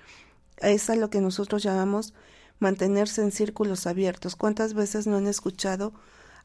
[0.59, 2.13] Es a lo que nosotros llamamos
[2.59, 4.37] mantenerse en círculos abiertos.
[4.37, 5.95] ¿Cuántas veces no han escuchado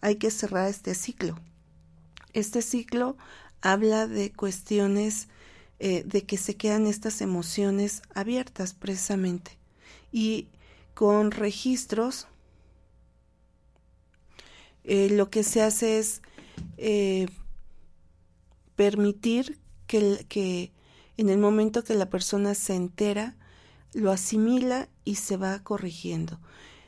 [0.01, 1.37] hay que cerrar este ciclo?
[2.33, 3.17] Este ciclo
[3.61, 5.27] habla de cuestiones
[5.79, 9.57] eh, de que se quedan estas emociones abiertas precisamente
[10.11, 10.47] y
[10.93, 12.27] con registros
[14.85, 16.21] eh, lo que se hace es
[16.77, 17.27] eh,
[18.79, 20.71] permitir que,
[21.17, 23.35] en el momento que la persona se entera,
[23.91, 26.39] lo asimila y se va corrigiendo.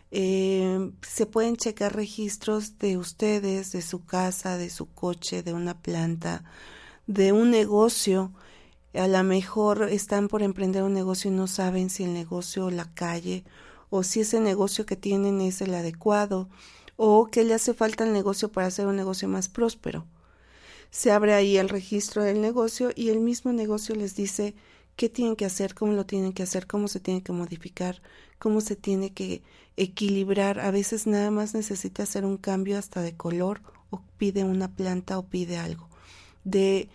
[0.10, 5.82] Eh, se pueden checar registros de ustedes, de su casa, de su coche, de una
[5.82, 6.46] planta,
[7.08, 8.32] de un negocio.
[8.94, 12.94] A lo mejor están por emprender un negocio y no saben si el negocio, la
[12.94, 13.44] calle,
[13.90, 16.48] o si ese negocio que tienen es el adecuado,
[16.96, 20.06] o que le hace falta el negocio para hacer un negocio más próspero
[20.92, 24.54] se abre ahí el registro del negocio y el mismo negocio les dice
[24.98, 28.02] qué tienen que hacer, cómo lo tienen que hacer, cómo se tiene que modificar,
[28.38, 29.42] cómo se tiene que
[29.78, 30.60] equilibrar.
[30.60, 35.18] A veces nada más necesita hacer un cambio hasta de color o pide una planta
[35.18, 35.90] o pide algo.
[36.44, 36.90] De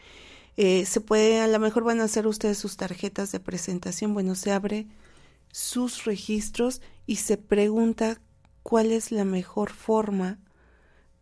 [0.58, 4.12] eh, se puede, a lo mejor van a hacer ustedes sus tarjetas de presentación.
[4.12, 4.86] Bueno, se abre
[5.52, 8.20] sus registros y se pregunta
[8.62, 10.38] cuál es la mejor forma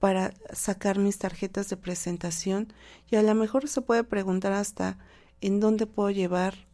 [0.04, 2.70] para sacar mis tarjetas de presentación
[3.10, 4.98] y a lo mejor se puede preguntar hasta
[5.40, 6.66] en dónde puedo llevar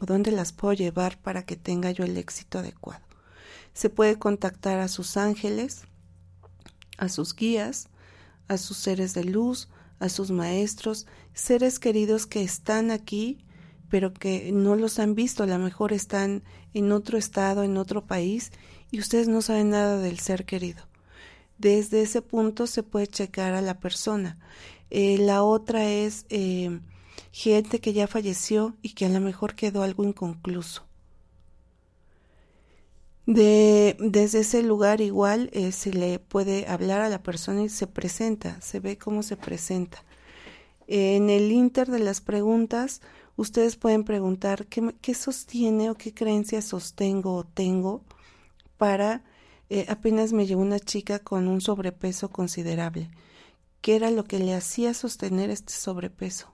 [0.00, 3.04] o dónde las puedo llevar para que tenga yo el éxito adecuado.
[3.72, 5.84] Se puede contactar a sus ángeles,
[6.98, 7.88] a sus guías,
[8.48, 9.68] a sus seres de luz,
[10.00, 13.46] a sus maestros, seres queridos que están aquí,
[13.90, 16.42] pero que no los han visto, a lo mejor están
[16.74, 18.50] en otro estado, en otro país,
[18.90, 20.91] y ustedes no saben nada del ser querido
[21.62, 24.36] desde ese punto se puede checar a la persona.
[24.90, 26.80] Eh, la otra es eh,
[27.30, 30.84] gente que ya falleció y que a lo mejor quedó algo inconcluso.
[33.24, 37.86] De, desde ese lugar igual eh, se le puede hablar a la persona y se
[37.86, 40.04] presenta, se ve cómo se presenta.
[40.88, 43.02] En el inter de las preguntas,
[43.36, 48.02] ustedes pueden preguntar qué, qué sostiene o qué creencias sostengo o tengo
[48.76, 49.22] para
[49.74, 53.10] eh, apenas me llegó una chica con un sobrepeso considerable.
[53.80, 56.52] ¿Qué era lo que le hacía sostener este sobrepeso?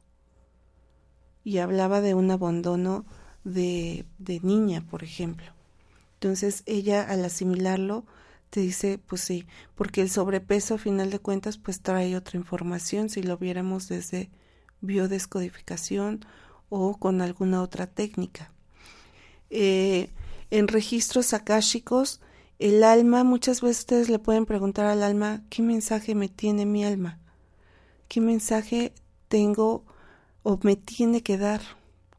[1.42, 3.06] Y hablaba de un abandono
[3.42, 5.46] de, de niña, por ejemplo.
[6.14, 8.06] Entonces ella al asimilarlo
[8.50, 13.08] te dice, pues sí, porque el sobrepeso a final de cuentas pues trae otra información
[13.08, 14.30] si lo viéramos desde
[14.80, 16.24] biodescodificación
[16.68, 18.52] o con alguna otra técnica.
[19.50, 20.10] Eh,
[20.52, 22.20] en registros akáshicos
[22.58, 26.84] el alma, muchas veces ustedes le pueden preguntar al alma, ¿qué mensaje me tiene mi
[26.84, 27.18] alma?
[28.08, 28.92] ¿Qué mensaje
[29.28, 29.84] tengo
[30.42, 31.60] o me tiene que dar?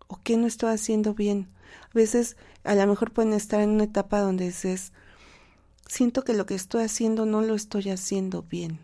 [0.07, 1.49] ¿O qué no estoy haciendo bien?
[1.89, 4.93] A veces a lo mejor pueden estar en una etapa donde dices,
[5.87, 8.79] siento que lo que estoy haciendo no lo estoy haciendo bien.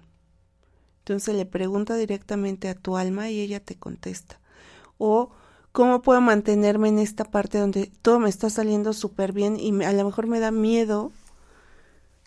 [0.99, 4.39] Entonces le pregunta directamente a tu alma y ella te contesta.
[4.97, 5.29] O
[5.71, 9.93] cómo puedo mantenerme en esta parte donde todo me está saliendo súper bien y a
[9.93, 11.11] lo mejor me da miedo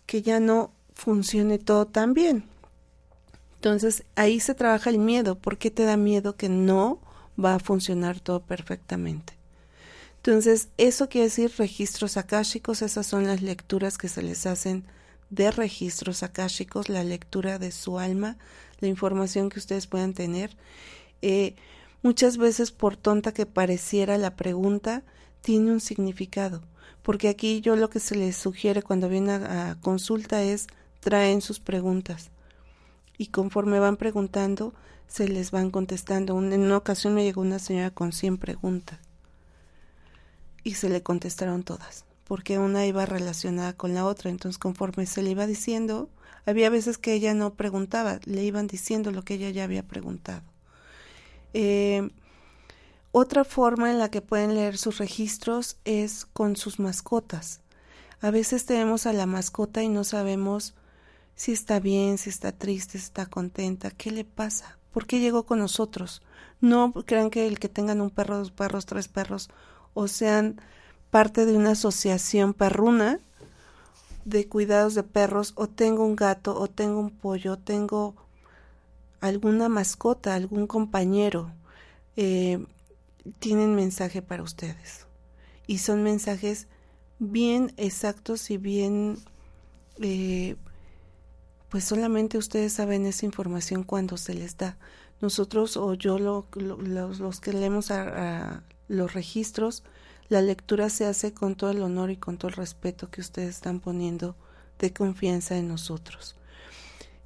[0.09, 2.45] que ya no funcione todo tan bien.
[3.57, 5.37] Entonces ahí se trabaja el miedo.
[5.37, 6.99] ¿Por qué te da miedo que no
[7.39, 9.35] va a funcionar todo perfectamente?
[10.17, 14.85] Entonces, eso quiere decir registros akáshicos, esas son las lecturas que se les hacen
[15.31, 18.39] de registros akáshicos, la lectura de su alma,
[18.81, 20.57] la información que ustedes puedan tener.
[21.23, 21.55] Eh,
[22.03, 25.03] muchas veces, por tonta que pareciera la pregunta,
[25.43, 26.63] tiene un significado,
[27.09, 30.67] porque aquí yo lo que se les sugiere cuando viene a, a consulta es
[31.01, 32.29] traen sus preguntas
[33.17, 34.75] y conforme van preguntando,
[35.07, 36.39] se les van contestando.
[36.39, 38.99] En una ocasión me llegó una señora con 100 preguntas
[40.63, 44.29] y se le contestaron todas, porque una iba relacionada con la otra.
[44.29, 46.11] Entonces, conforme se le iba diciendo,
[46.45, 50.43] había veces que ella no preguntaba, le iban diciendo lo que ella ya había preguntado.
[51.55, 52.11] Eh,
[53.13, 57.61] otra forma en la que pueden leer sus registros es con sus mascotas.
[58.21, 60.75] A veces tenemos a la mascota y no sabemos
[61.35, 65.47] si está bien, si está triste, si está contenta, qué le pasa, por qué llegó
[65.47, 66.21] con nosotros.
[66.61, 69.49] No crean que el que tengan un perro, dos perros, tres perros
[69.95, 70.61] o sean
[71.11, 73.21] parte de una asociación perruna
[74.25, 78.15] de cuidados de perros o tengo un gato o tengo un pollo, tengo
[79.21, 81.53] alguna mascota, algún compañero,
[82.17, 82.67] eh,
[83.39, 85.07] tienen mensaje para ustedes.
[85.67, 86.67] Y son mensajes
[87.19, 89.19] bien exactos y bien,
[90.01, 90.57] eh,
[91.69, 94.79] pues solamente ustedes saben esa información cuando se les da.
[95.21, 99.83] Nosotros o yo lo, los, que leemos a, los registros,
[100.29, 103.57] la lectura se hace con todo el honor y con todo el respeto que ustedes
[103.57, 104.37] están poniendo
[104.79, 106.37] de confianza en nosotros.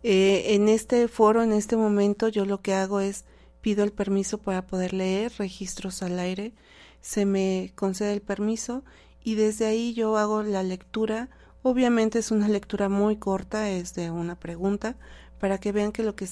[0.03, 3.25] Eh, en este foro, en este momento, yo lo que hago es
[3.63, 6.53] pido el permiso para poder leer registros al aire,
[7.01, 8.85] se me concede el permiso
[9.25, 11.31] y desde ahí yo hago la lectura.
[11.63, 14.97] Obviamente es una lectura muy corta, es de una pregunta,
[15.41, 16.29] para que vean que lo que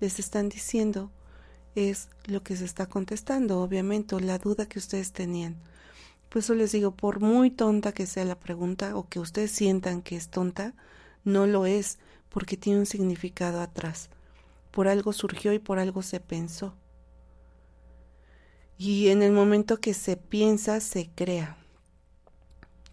[0.00, 1.10] les están diciendo
[1.74, 5.56] es lo que se está contestando, obviamente, la duda que ustedes tenían.
[6.28, 10.02] Por eso les digo, por muy tonta que sea la pregunta o que ustedes sientan
[10.02, 10.74] que es tonta,
[11.24, 11.98] no lo es,
[12.28, 14.10] porque tiene un significado atrás.
[14.70, 16.74] Por algo surgió y por algo se pensó.
[18.76, 21.56] Y en el momento que se piensa, se crea.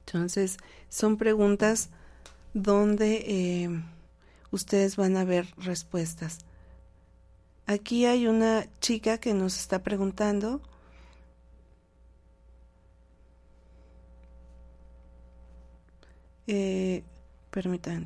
[0.06, 0.58] Entonces,
[0.90, 1.90] son preguntas
[2.54, 3.70] donde eh,
[4.52, 6.40] ustedes van a ver respuestas.
[7.68, 10.62] Aquí hay una chica que nos está preguntando.
[16.48, 17.04] Eh,
[17.52, 18.06] permítanme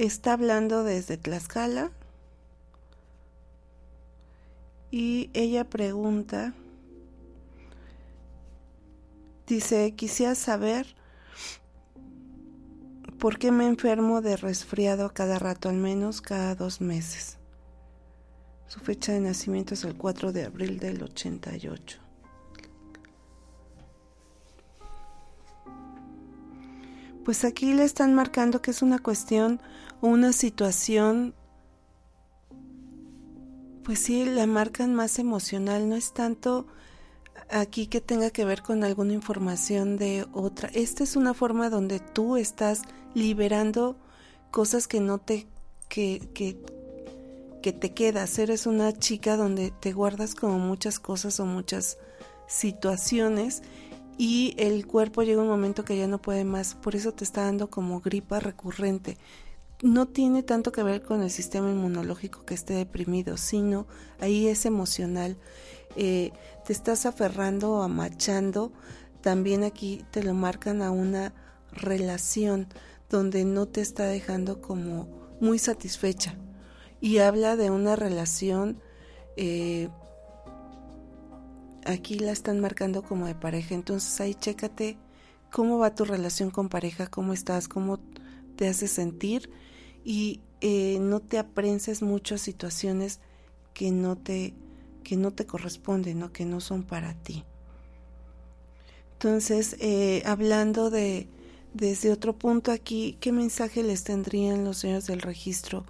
[0.00, 1.90] Está hablando desde Tlaxcala
[4.90, 6.54] y ella pregunta,
[9.46, 10.86] dice, quisiera saber
[13.18, 17.36] ¿Por qué me enfermo de resfriado cada rato, al menos cada dos meses?
[18.68, 22.00] Su fecha de nacimiento es el 4 de abril del 88.
[27.22, 29.60] Pues aquí le están marcando que es una cuestión
[30.00, 31.34] una situación,
[33.84, 36.66] pues sí, la marcan más emocional, no es tanto
[37.50, 40.70] aquí que tenga que ver con alguna información de otra.
[40.72, 42.82] Esta es una forma donde tú estás
[43.14, 43.96] liberando
[44.50, 45.46] cosas que no te
[45.88, 46.56] que, que,
[47.62, 48.38] que te quedas.
[48.38, 51.98] Eres una chica donde te guardas como muchas cosas o muchas
[52.46, 53.62] situaciones
[54.16, 57.44] y el cuerpo llega un momento que ya no puede más, por eso te está
[57.44, 59.16] dando como gripa recurrente.
[59.82, 63.86] No tiene tanto que ver con el sistema inmunológico que esté deprimido, sino
[64.20, 65.38] ahí es emocional
[65.96, 66.32] eh,
[66.64, 68.72] te estás aferrando o amachando,
[69.22, 71.34] también aquí te lo marcan a una
[71.72, 72.68] relación
[73.08, 75.08] donde no te está dejando como
[75.40, 76.36] muy satisfecha.
[77.00, 78.80] Y habla de una relación,
[79.36, 79.88] eh,
[81.84, 84.96] aquí la están marcando como de pareja, entonces ahí chécate
[85.50, 87.98] cómo va tu relación con pareja, cómo estás, cómo
[88.56, 89.50] te hace sentir
[90.04, 93.20] y eh, no te aprenses mucho a situaciones
[93.74, 94.54] que no te
[95.02, 97.44] que no te corresponden o que no son para ti.
[99.14, 101.26] Entonces, eh, hablando de
[101.72, 105.84] desde otro punto aquí, ¿qué mensaje les tendrían los señores del registro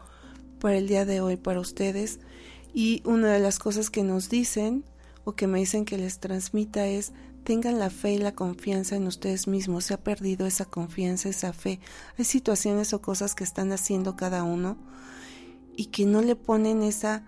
[0.60, 2.20] para el día de hoy para ustedes?
[2.72, 4.84] Y una de las cosas que nos dicen
[5.24, 7.12] o que me dicen que les transmita es
[7.50, 9.86] tengan la fe y la confianza en ustedes mismos.
[9.86, 11.80] Se ha perdido esa confianza, esa fe.
[12.16, 14.78] Hay situaciones o cosas que están haciendo cada uno
[15.76, 17.24] y que no le ponen esa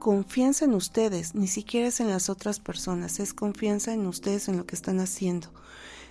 [0.00, 4.56] confianza en ustedes, ni siquiera es en las otras personas, es confianza en ustedes, en
[4.56, 5.52] lo que están haciendo.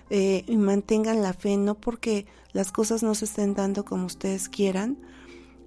[0.10, 4.48] Eh, y mantengan la fe, no porque las cosas no se estén dando como ustedes
[4.48, 4.98] quieran,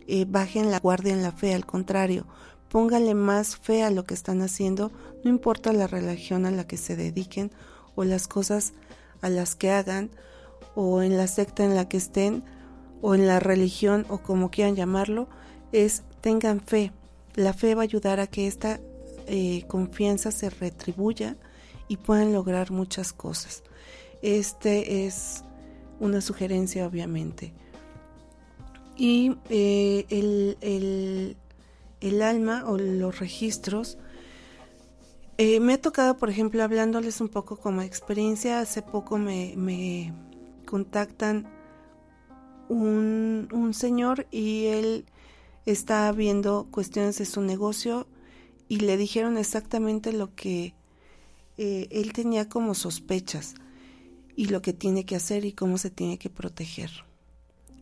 [0.07, 2.27] eh, bajen la guardia en la fe, al contrario,
[2.69, 4.93] pónganle más fe a lo que están haciendo,
[5.25, 7.51] no importa la religión a la que se dediquen
[7.95, 8.73] o las cosas
[9.21, 10.11] a las que hagan
[10.75, 12.45] o en la secta en la que estén
[13.01, 15.29] o en la religión o como quieran llamarlo,
[15.73, 16.93] es tengan fe.
[17.35, 18.81] La fe va a ayudar a que esta
[19.27, 21.37] eh, confianza se retribuya
[21.89, 23.63] y puedan lograr muchas cosas.
[24.23, 25.45] Este es
[26.01, 27.53] una sugerencia, obviamente.
[28.97, 31.37] Y eh, el, el,
[32.23, 33.99] alma o los registros,
[35.37, 40.13] eh, me ha tocado, por ejemplo, hablándoles un poco como experiencia, hace poco me, me
[40.67, 41.49] contactan
[42.69, 45.07] un, un señor y él
[45.65, 48.09] está viendo cuestiones de su negocio
[48.69, 50.75] y le dijeron exactamente lo que
[51.57, 53.55] eh, él tenía como sospechas
[54.37, 56.91] y lo que tiene que hacer y cómo se tiene que proteger.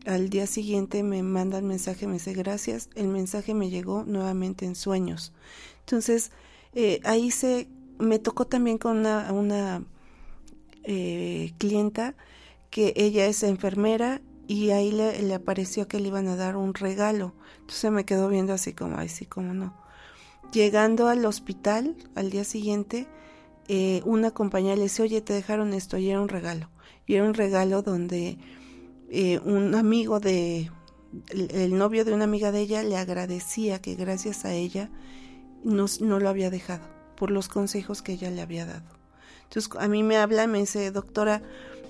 [0.07, 4.65] Al día siguiente me manda el mensaje, me dice gracias, el mensaje me llegó nuevamente
[4.65, 5.33] en sueños.
[5.81, 6.31] Entonces,
[6.73, 7.67] eh, ahí se,
[7.99, 9.83] me tocó también con una,
[10.83, 12.15] eh, clienta
[12.69, 16.73] que ella es enfermera y ahí le, le, apareció que le iban a dar un
[16.73, 17.33] regalo.
[17.59, 19.75] Entonces me quedó viendo así como, ay, sí, como no.
[20.53, 23.07] Llegando al hospital al día siguiente,
[23.67, 26.69] eh, una compañera le dice, oye, te dejaron esto, y era un regalo.
[27.05, 28.37] Y era un regalo donde
[29.09, 30.69] eh, un amigo de,
[31.29, 34.89] el, novio de una amiga de ella le agradecía que gracias a ella
[35.63, 38.97] no, no lo había dejado, por los consejos que ella le había dado.
[39.43, 41.41] Entonces a mí me habla y me dice, doctora,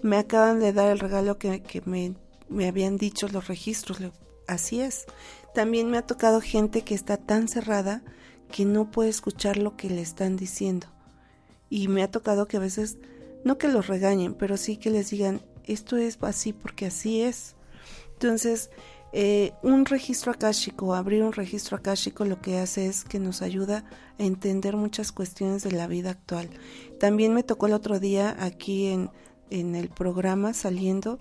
[0.03, 2.15] me acaban de dar el regalo que, que me,
[2.49, 3.99] me habían dicho los registros.
[4.47, 5.05] Así es.
[5.53, 8.03] También me ha tocado gente que está tan cerrada
[8.51, 10.87] que no puede escuchar lo que le están diciendo.
[11.69, 12.97] Y me ha tocado que a veces,
[13.43, 17.55] no que los regañen, pero sí que les digan, esto es así porque así es.
[18.13, 18.69] Entonces,
[19.13, 23.85] eh, un registro akáshico, abrir un registro akáshico lo que hace es que nos ayuda
[24.19, 26.49] a entender muchas cuestiones de la vida actual.
[26.99, 29.09] También me tocó el otro día aquí en,
[29.49, 31.19] en el programa saliendo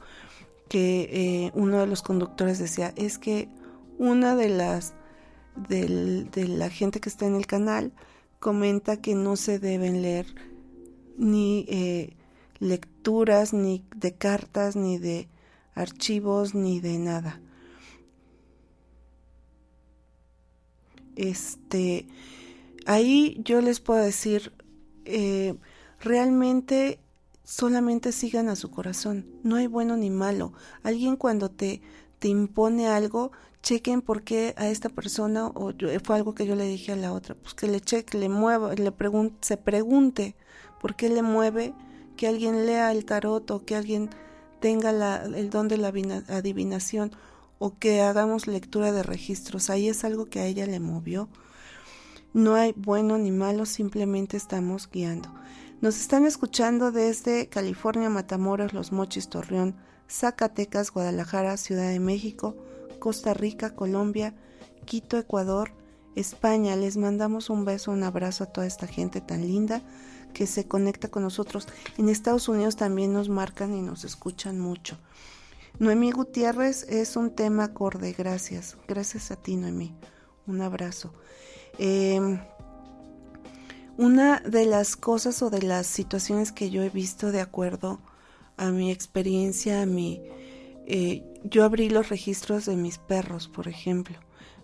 [0.68, 3.48] que eh, uno de los conductores decía, es que
[3.98, 4.94] una de las
[5.56, 7.92] de la gente que está en el canal
[8.38, 10.26] comenta que no se deben leer
[11.16, 12.16] ni eh,
[12.58, 15.28] lecturas, ni de cartas, ni de
[15.74, 17.40] archivos, ni de nada.
[21.16, 22.06] Este,
[22.84, 24.52] ahí yo les puedo decir,
[25.04, 25.54] eh,
[26.00, 27.00] realmente
[27.44, 30.52] solamente sigan a su corazón, no hay bueno ni malo.
[30.82, 31.80] Alguien cuando te,
[32.18, 33.32] te impone algo,
[33.62, 35.72] chequen por qué a esta persona, o
[36.04, 38.74] fue algo que yo le dije a la otra, pues que le cheque, le mueva,
[38.74, 40.36] le pregunte, se pregunte
[40.80, 41.74] por qué le mueve
[42.16, 44.10] que alguien lea el tarot o que alguien
[44.60, 47.12] tenga el don de la adivinación
[47.58, 49.70] o que hagamos lectura de registros.
[49.70, 51.28] Ahí es algo que a ella le movió.
[52.32, 55.32] No hay bueno ni malo, simplemente estamos guiando.
[55.80, 59.76] Nos están escuchando desde California, Matamoros, Los Mochis, Torreón,
[60.08, 62.56] Zacatecas, Guadalajara, Ciudad de México,
[62.98, 64.34] Costa Rica, Colombia,
[64.84, 65.72] Quito, Ecuador,
[66.14, 66.76] España.
[66.76, 69.82] Les mandamos un beso, un abrazo a toda esta gente tan linda
[70.36, 71.66] que se conecta con nosotros.
[71.96, 74.98] En Estados Unidos también nos marcan y nos escuchan mucho.
[75.78, 78.76] Noemí Gutiérrez es un tema acorde, gracias.
[78.86, 79.94] Gracias a ti, Noemí.
[80.46, 81.14] Un abrazo.
[81.78, 82.38] Em,
[83.96, 87.98] una de las cosas o de las situaciones que yo he visto de acuerdo
[88.58, 90.20] a mi experiencia, a mi
[90.86, 94.18] eh, yo abrí los registros de mis perros, por ejemplo.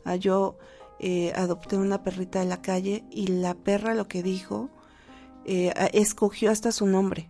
[0.05, 0.59] Ah, yo
[1.01, 4.69] eh, adopté una perrita de la calle y la perra lo que dijo,
[5.45, 7.27] eh, escogió hasta su nombre.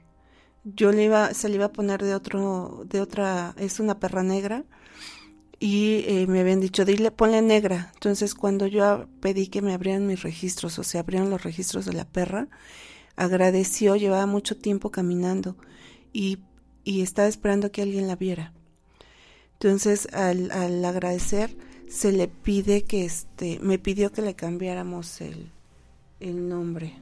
[0.65, 4.23] Yo le iba, se le iba a poner de otro, de otra, es una perra
[4.23, 4.65] negra
[5.59, 7.91] y me habían dicho, dile, ponle negra.
[7.95, 11.93] Entonces cuando yo pedí que me abrieran mis registros, o se abrieron los registros de
[11.93, 12.49] la perra,
[13.17, 15.57] agradeció, llevaba mucho tiempo caminando
[16.13, 16.39] y,
[16.85, 18.53] y estaba esperando que alguien la viera.
[19.55, 21.57] Entonces, al, al agradecer,
[21.89, 25.51] se le pide que este, me pidió que le cambiáramos el,
[26.21, 26.95] el nombre.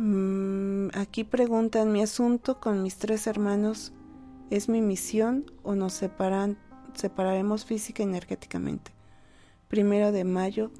[0.00, 3.92] Mm, aquí preguntan, ¿mi asunto con mis tres hermanos
[4.48, 5.94] es mi misión o nos
[6.94, 8.92] separaremos física y energéticamente?
[9.66, 10.70] Primero de mayo,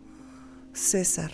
[0.72, 1.32] César.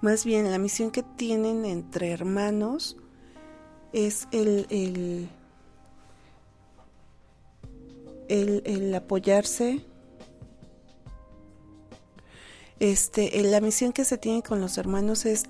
[0.00, 2.96] más bien la misión que tienen entre hermanos
[3.92, 5.28] es el, el,
[8.64, 9.84] el apoyarse,
[12.80, 15.44] este, la misión que se tiene con los hermanos es,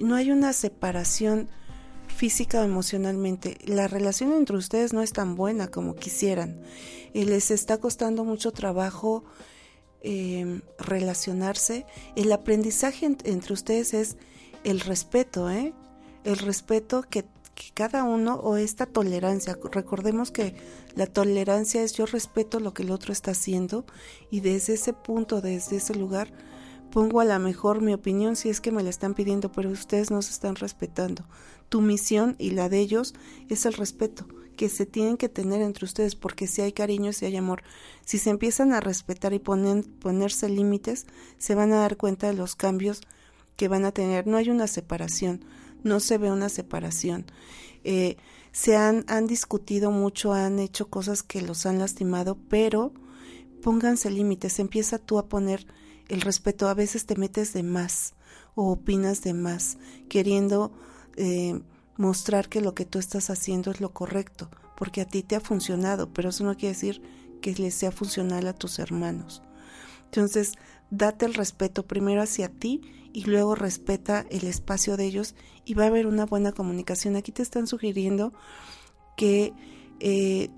[0.00, 1.48] no hay una separación
[2.08, 3.58] física o emocionalmente.
[3.66, 6.60] La relación entre ustedes no es tan buena como quisieran.
[7.12, 9.24] Y les está costando mucho trabajo
[10.02, 11.86] em, relacionarse.
[12.14, 14.16] El aprendizaje entre ustedes es
[14.64, 15.74] el respeto, ¿eh?
[16.24, 17.24] El respeto que,
[17.56, 19.58] que cada uno o esta tolerancia.
[19.72, 20.54] Recordemos que
[20.94, 23.84] la tolerancia es yo respeto lo que el otro está haciendo
[24.30, 26.32] y desde ese punto, desde ese lugar,
[26.92, 30.10] pongo a la mejor mi opinión si es que me la están pidiendo, pero ustedes
[30.10, 31.24] no se están respetando.
[31.68, 33.14] Tu misión y la de ellos
[33.48, 37.26] es el respeto que se tienen que tener entre ustedes, porque si hay cariño, si
[37.26, 37.62] hay amor,
[38.04, 41.06] si se empiezan a respetar y ponen, ponerse límites,
[41.38, 43.02] se van a dar cuenta de los cambios
[43.56, 44.26] que van a tener.
[44.26, 45.44] No hay una separación,
[45.86, 47.24] no se ve una separación.
[47.84, 48.16] Eh,
[48.52, 52.92] se han, han discutido mucho, han hecho cosas que los han lastimado, pero
[53.62, 55.66] pónganse límites, empieza tú a poner
[56.08, 56.68] el respeto.
[56.68, 58.14] A veces te metes de más
[58.54, 59.78] o opinas de más,
[60.08, 60.72] queriendo
[61.16, 61.60] eh,
[61.96, 65.40] mostrar que lo que tú estás haciendo es lo correcto, porque a ti te ha
[65.40, 67.02] funcionado, pero eso no quiere decir
[67.40, 69.42] que les sea funcional a tus hermanos.
[70.06, 70.52] Entonces,
[70.90, 72.80] date el respeto primero hacia ti
[73.16, 77.16] y luego respeta el espacio de ellos y va a haber una buena comunicación.
[77.16, 78.34] Aquí te están sugiriendo
[79.16, 79.54] que,
[80.00, 80.50] eh,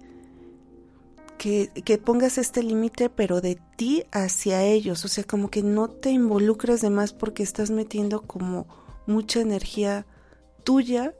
[1.39, 5.87] que, que, pongas este límite, pero de ti hacia ellos, o sea, como que no
[5.87, 8.67] te involucres de más porque estás metiendo como
[9.07, 10.05] mucha energía
[10.65, 11.15] tuya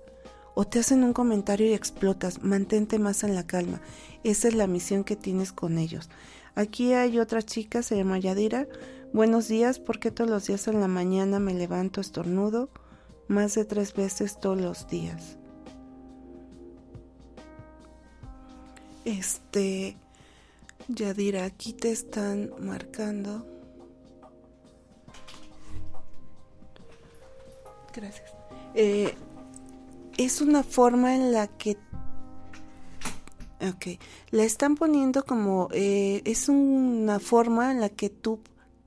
[0.57, 2.43] o te hacen un comentario y explotas.
[2.43, 3.81] Mantente más en la calma.
[4.25, 6.11] Esa es la misión que tienes con ellos.
[6.57, 8.67] Aquí hay otra chica, se llama Yadira.
[9.13, 12.69] Buenos días, porque todos los días en la mañana me levanto estornudo?
[13.27, 15.39] Más de tres veces todos los días.
[19.07, 19.97] Este,
[20.89, 23.47] Yadira, aquí te están marcando.
[27.95, 28.31] Gracias.
[28.75, 29.15] Eh,
[30.19, 31.79] es una forma en la que
[33.61, 33.99] Ok,
[34.31, 38.39] la están poniendo como, eh, es una forma en la que tú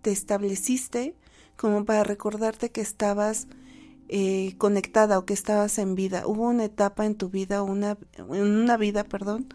[0.01, 1.15] te estableciste
[1.55, 3.47] como para recordarte que estabas
[4.09, 6.27] eh, conectada o que estabas en vida.
[6.27, 9.47] Hubo una etapa en tu vida, una, en una vida, perdón,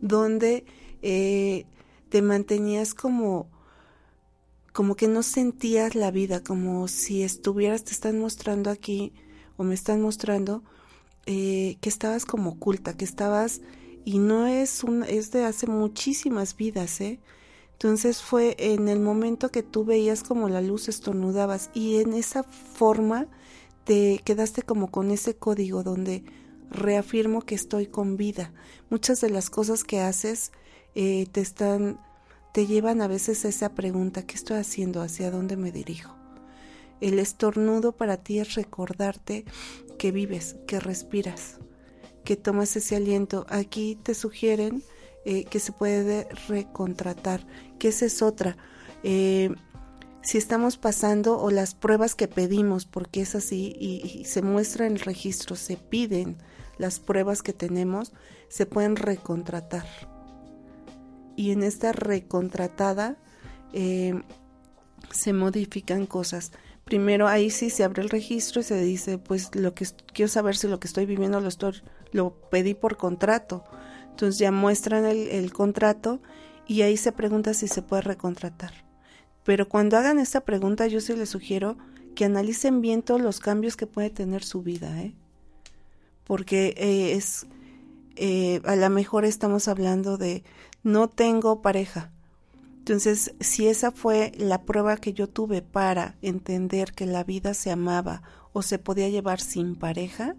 [0.00, 0.64] donde
[1.02, 1.66] eh,
[2.08, 3.48] te mantenías como,
[4.72, 9.12] como que no sentías la vida, como si estuvieras, te están mostrando aquí,
[9.56, 10.64] o me están mostrando,
[11.26, 13.60] eh, que estabas como oculta, que estabas,
[14.04, 17.20] y no es un, es de hace muchísimas vidas, ¿eh?
[17.82, 22.44] Entonces fue en el momento que tú veías como la luz estornudabas y en esa
[22.44, 23.26] forma
[23.82, 26.22] te quedaste como con ese código donde
[26.70, 28.52] reafirmo que estoy con vida.
[28.88, 30.52] Muchas de las cosas que haces
[30.94, 31.98] eh, te están,
[32.54, 35.02] te llevan a veces a esa pregunta, ¿qué estoy haciendo?
[35.02, 36.14] ¿Hacia dónde me dirijo?
[37.00, 39.44] El estornudo para ti es recordarte
[39.98, 41.58] que vives, que respiras,
[42.22, 43.44] que tomas ese aliento.
[43.48, 44.84] Aquí te sugieren
[45.24, 47.46] eh, que se puede recontratar,
[47.78, 48.56] que esa es otra.
[49.02, 49.50] Eh,
[50.22, 54.92] si estamos pasando o las pruebas que pedimos, porque es así y, se muestra en
[54.92, 56.38] el registro, se piden
[56.78, 58.12] las pruebas que tenemos,
[58.48, 59.86] se pueden recontratar.
[61.36, 63.16] Y en esta recontratada
[63.72, 64.20] eh,
[65.10, 66.52] se modifican cosas
[66.84, 70.56] primero ahí sí se abre el registro y se dice, pues lo que quiero saber
[70.56, 73.64] si lo que estoy viviendo lo estoy, lo pedí por contrato.
[74.22, 76.20] Entonces ya muestran el, contrato
[76.68, 78.72] y ahí se pregunta si se puede recontratar.
[79.42, 81.76] Pero cuando hagan esta pregunta yo sí les sugiero
[82.14, 85.12] que analicen bien todos los cambios que puede tener su vida, ¿eh?
[86.22, 87.48] Porque eh, es,
[88.14, 90.44] eh, a lo mejor estamos hablando de
[90.84, 92.12] no tengo pareja,
[92.78, 97.72] entonces, si esa fue la prueba que yo tuve para entender que la vida se
[97.72, 100.34] amaba o se podía llevar sin pareja,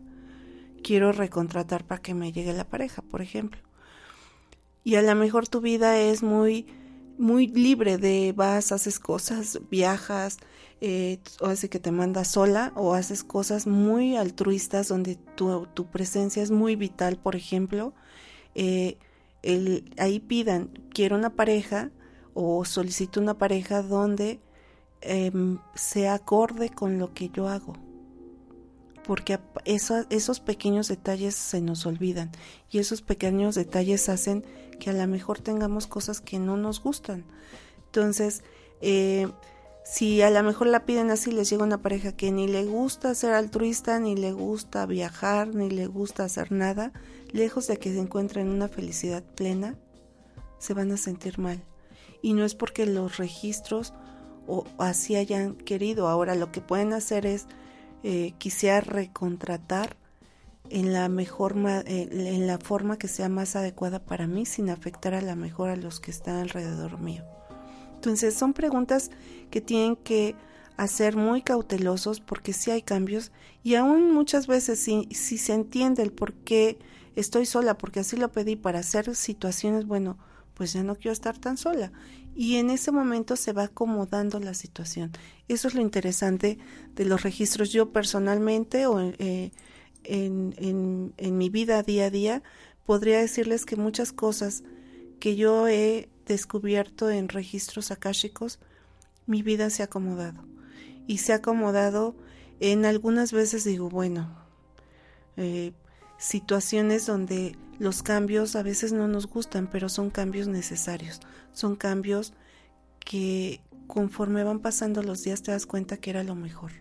[0.83, 3.61] quiero recontratar para que me llegue la pareja, por ejemplo.
[4.83, 6.65] Y a lo mejor tu vida es muy,
[7.17, 10.37] muy libre de vas, haces cosas, viajas,
[10.81, 15.85] eh, o hace que te mandas sola, o haces cosas muy altruistas donde tu, tu
[15.85, 17.93] presencia es muy vital, por ejemplo.
[18.55, 18.97] Eh,
[19.97, 21.91] ahí pidan, quiero una pareja,
[22.33, 24.39] o solicito una pareja donde
[25.01, 25.31] eh,
[25.75, 27.73] sea acorde con lo que yo hago.
[29.05, 32.31] Porque esos pequeños detalles se nos olvidan
[32.69, 34.45] y esos pequeños detalles hacen
[34.79, 37.25] que a lo mejor tengamos cosas que no nos gustan.
[37.85, 38.43] Entonces,
[38.81, 39.27] eh,
[39.85, 43.13] Si a lo mejor la piden así, les llega una pareja que ni le gusta
[43.15, 46.93] ser altruista, ni le gusta viajar, ni le gusta hacer nada,
[47.33, 49.75] lejos de que se encuentren una felicidad plena,
[50.57, 51.61] se van a sentir mal.
[52.21, 53.93] Y no es porque los registros
[54.47, 56.07] o así hayan querido.
[56.07, 57.47] Ahora lo que pueden hacer es
[58.03, 59.97] eh, quisiera recontratar
[60.69, 65.21] en la mejor en la forma que sea más adecuada para mí sin afectar a
[65.21, 67.23] la mejor a los que están alrededor mío.
[67.95, 69.11] Entonces son preguntas
[69.49, 70.35] que tienen que
[70.77, 73.31] hacer muy cautelosos porque si hay cambios
[73.63, 76.79] y aún muchas veces si, si se entiende el por qué
[77.15, 80.17] estoy sola porque así lo pedí para hacer situaciones, bueno,
[80.53, 81.91] pues ya no quiero estar tan sola.
[82.35, 85.11] Y en ese momento se va acomodando la situación.
[85.47, 86.57] Eso es lo interesante
[86.95, 87.71] de los registros.
[87.71, 89.51] Yo personalmente o eh,
[90.03, 92.43] en, en, mi vida día a día
[92.85, 94.63] podría decirles que muchas cosas
[95.19, 98.59] que yo he descubierto en registros akáshicos,
[99.25, 100.43] mi vida se ha acomodado.
[101.07, 102.15] Y se ha acomodado
[102.59, 104.35] en algunas veces digo, bueno,
[105.37, 105.73] eh,
[106.17, 111.21] situaciones donde los cambios a veces no nos gustan, pero son cambios necesarios,
[111.51, 112.33] son cambios
[112.99, 116.71] que conforme van pasando los días te das cuenta que era lo mejor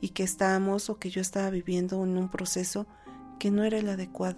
[0.00, 2.86] y que estábamos o que yo estaba viviendo en un proceso
[3.38, 4.36] que no era el adecuado.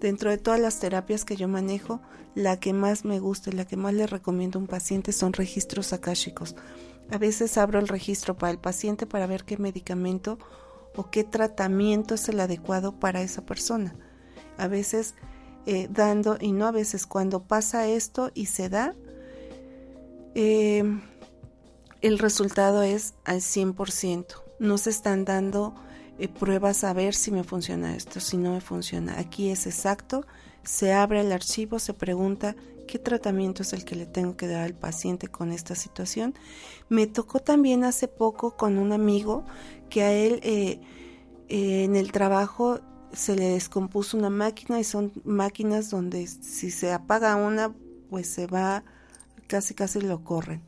[0.00, 2.00] Dentro de todas las terapias que yo manejo,
[2.34, 5.32] la que más me gusta y la que más le recomiendo a un paciente son
[5.32, 6.54] registros akáshicos.
[7.10, 10.38] A veces abro el registro para el paciente para ver qué medicamento
[10.96, 13.94] o qué tratamiento es el adecuado para esa persona.
[14.58, 15.14] A veces
[15.66, 18.94] eh, dando, y no a veces, cuando pasa esto y se da,
[20.34, 20.84] eh,
[22.02, 24.42] el resultado es al 100%.
[24.58, 25.74] No se están dando
[26.18, 29.18] eh, pruebas a ver si me funciona esto, si no me funciona.
[29.18, 30.24] Aquí es exacto,
[30.62, 32.54] se abre el archivo, se pregunta
[32.86, 36.34] qué tratamiento es el que le tengo que dar al paciente con esta situación.
[36.88, 39.44] Me tocó también hace poco con un amigo
[39.90, 40.80] que a él eh,
[41.48, 42.80] en el trabajo
[43.16, 47.74] se le descompuso una máquina y son máquinas donde si se apaga una,
[48.10, 48.84] pues se va,
[49.46, 50.62] casi casi lo corren.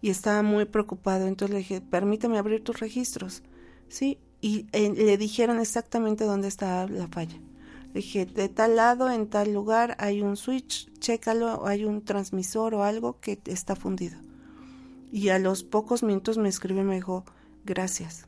[0.00, 3.42] Y estaba muy preocupado, entonces le dije, permítame abrir tus registros.
[3.88, 7.38] Sí, y eh, le dijeron exactamente dónde estaba la falla.
[7.94, 12.74] Le dije, de tal lado, en tal lugar, hay un switch, chécalo, hay un transmisor
[12.74, 14.18] o algo que está fundido.
[15.12, 17.24] Y a los pocos minutos me escribió y me dijo,
[17.64, 18.26] gracias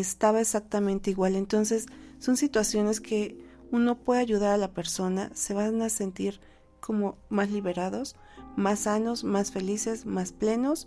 [0.00, 1.36] estaba exactamente igual.
[1.36, 1.86] Entonces,
[2.18, 3.38] son situaciones que
[3.70, 6.40] uno puede ayudar a la persona, se van a sentir
[6.80, 8.16] como más liberados,
[8.56, 10.86] más sanos, más felices, más plenos.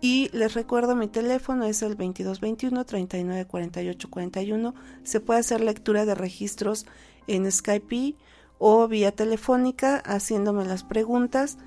[0.00, 4.74] Y les recuerdo, mi teléfono es el 2221 39 48 41.
[5.04, 6.86] Se puede hacer lectura de registros
[7.26, 8.16] en Skype
[8.58, 11.58] o vía telefónica haciéndome las preguntas.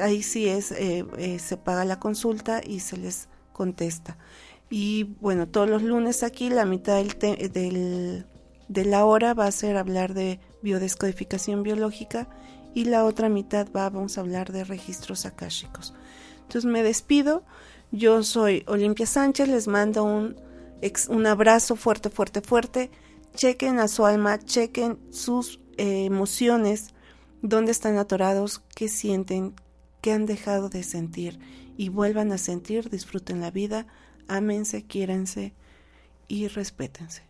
[0.00, 4.18] Ahí sí es, eh, eh, se paga la consulta y se les contesta.
[4.68, 8.26] Y bueno, todos los lunes aquí la mitad del, del,
[8.70, 12.28] de la hora va a ser hablar de biodescodificación biológica
[12.72, 15.92] y la otra mitad va, vamos a hablar de registros akáshicos.
[16.42, 17.42] Entonces me despido.
[17.90, 20.36] Yo soy Olimpia Sánchez, les mando un,
[21.08, 22.92] un abrazo fuerte, fuerte, fuerte.
[23.34, 26.94] Chequen a su alma, chequen sus eh, emociones,
[27.42, 29.52] dónde están atorados, qué sienten,
[30.00, 31.40] qué han dejado de sentir
[31.76, 33.88] y vuelvan a sentir, disfruten la vida,
[34.28, 35.54] ámense, quiérense
[36.28, 37.29] y respétense.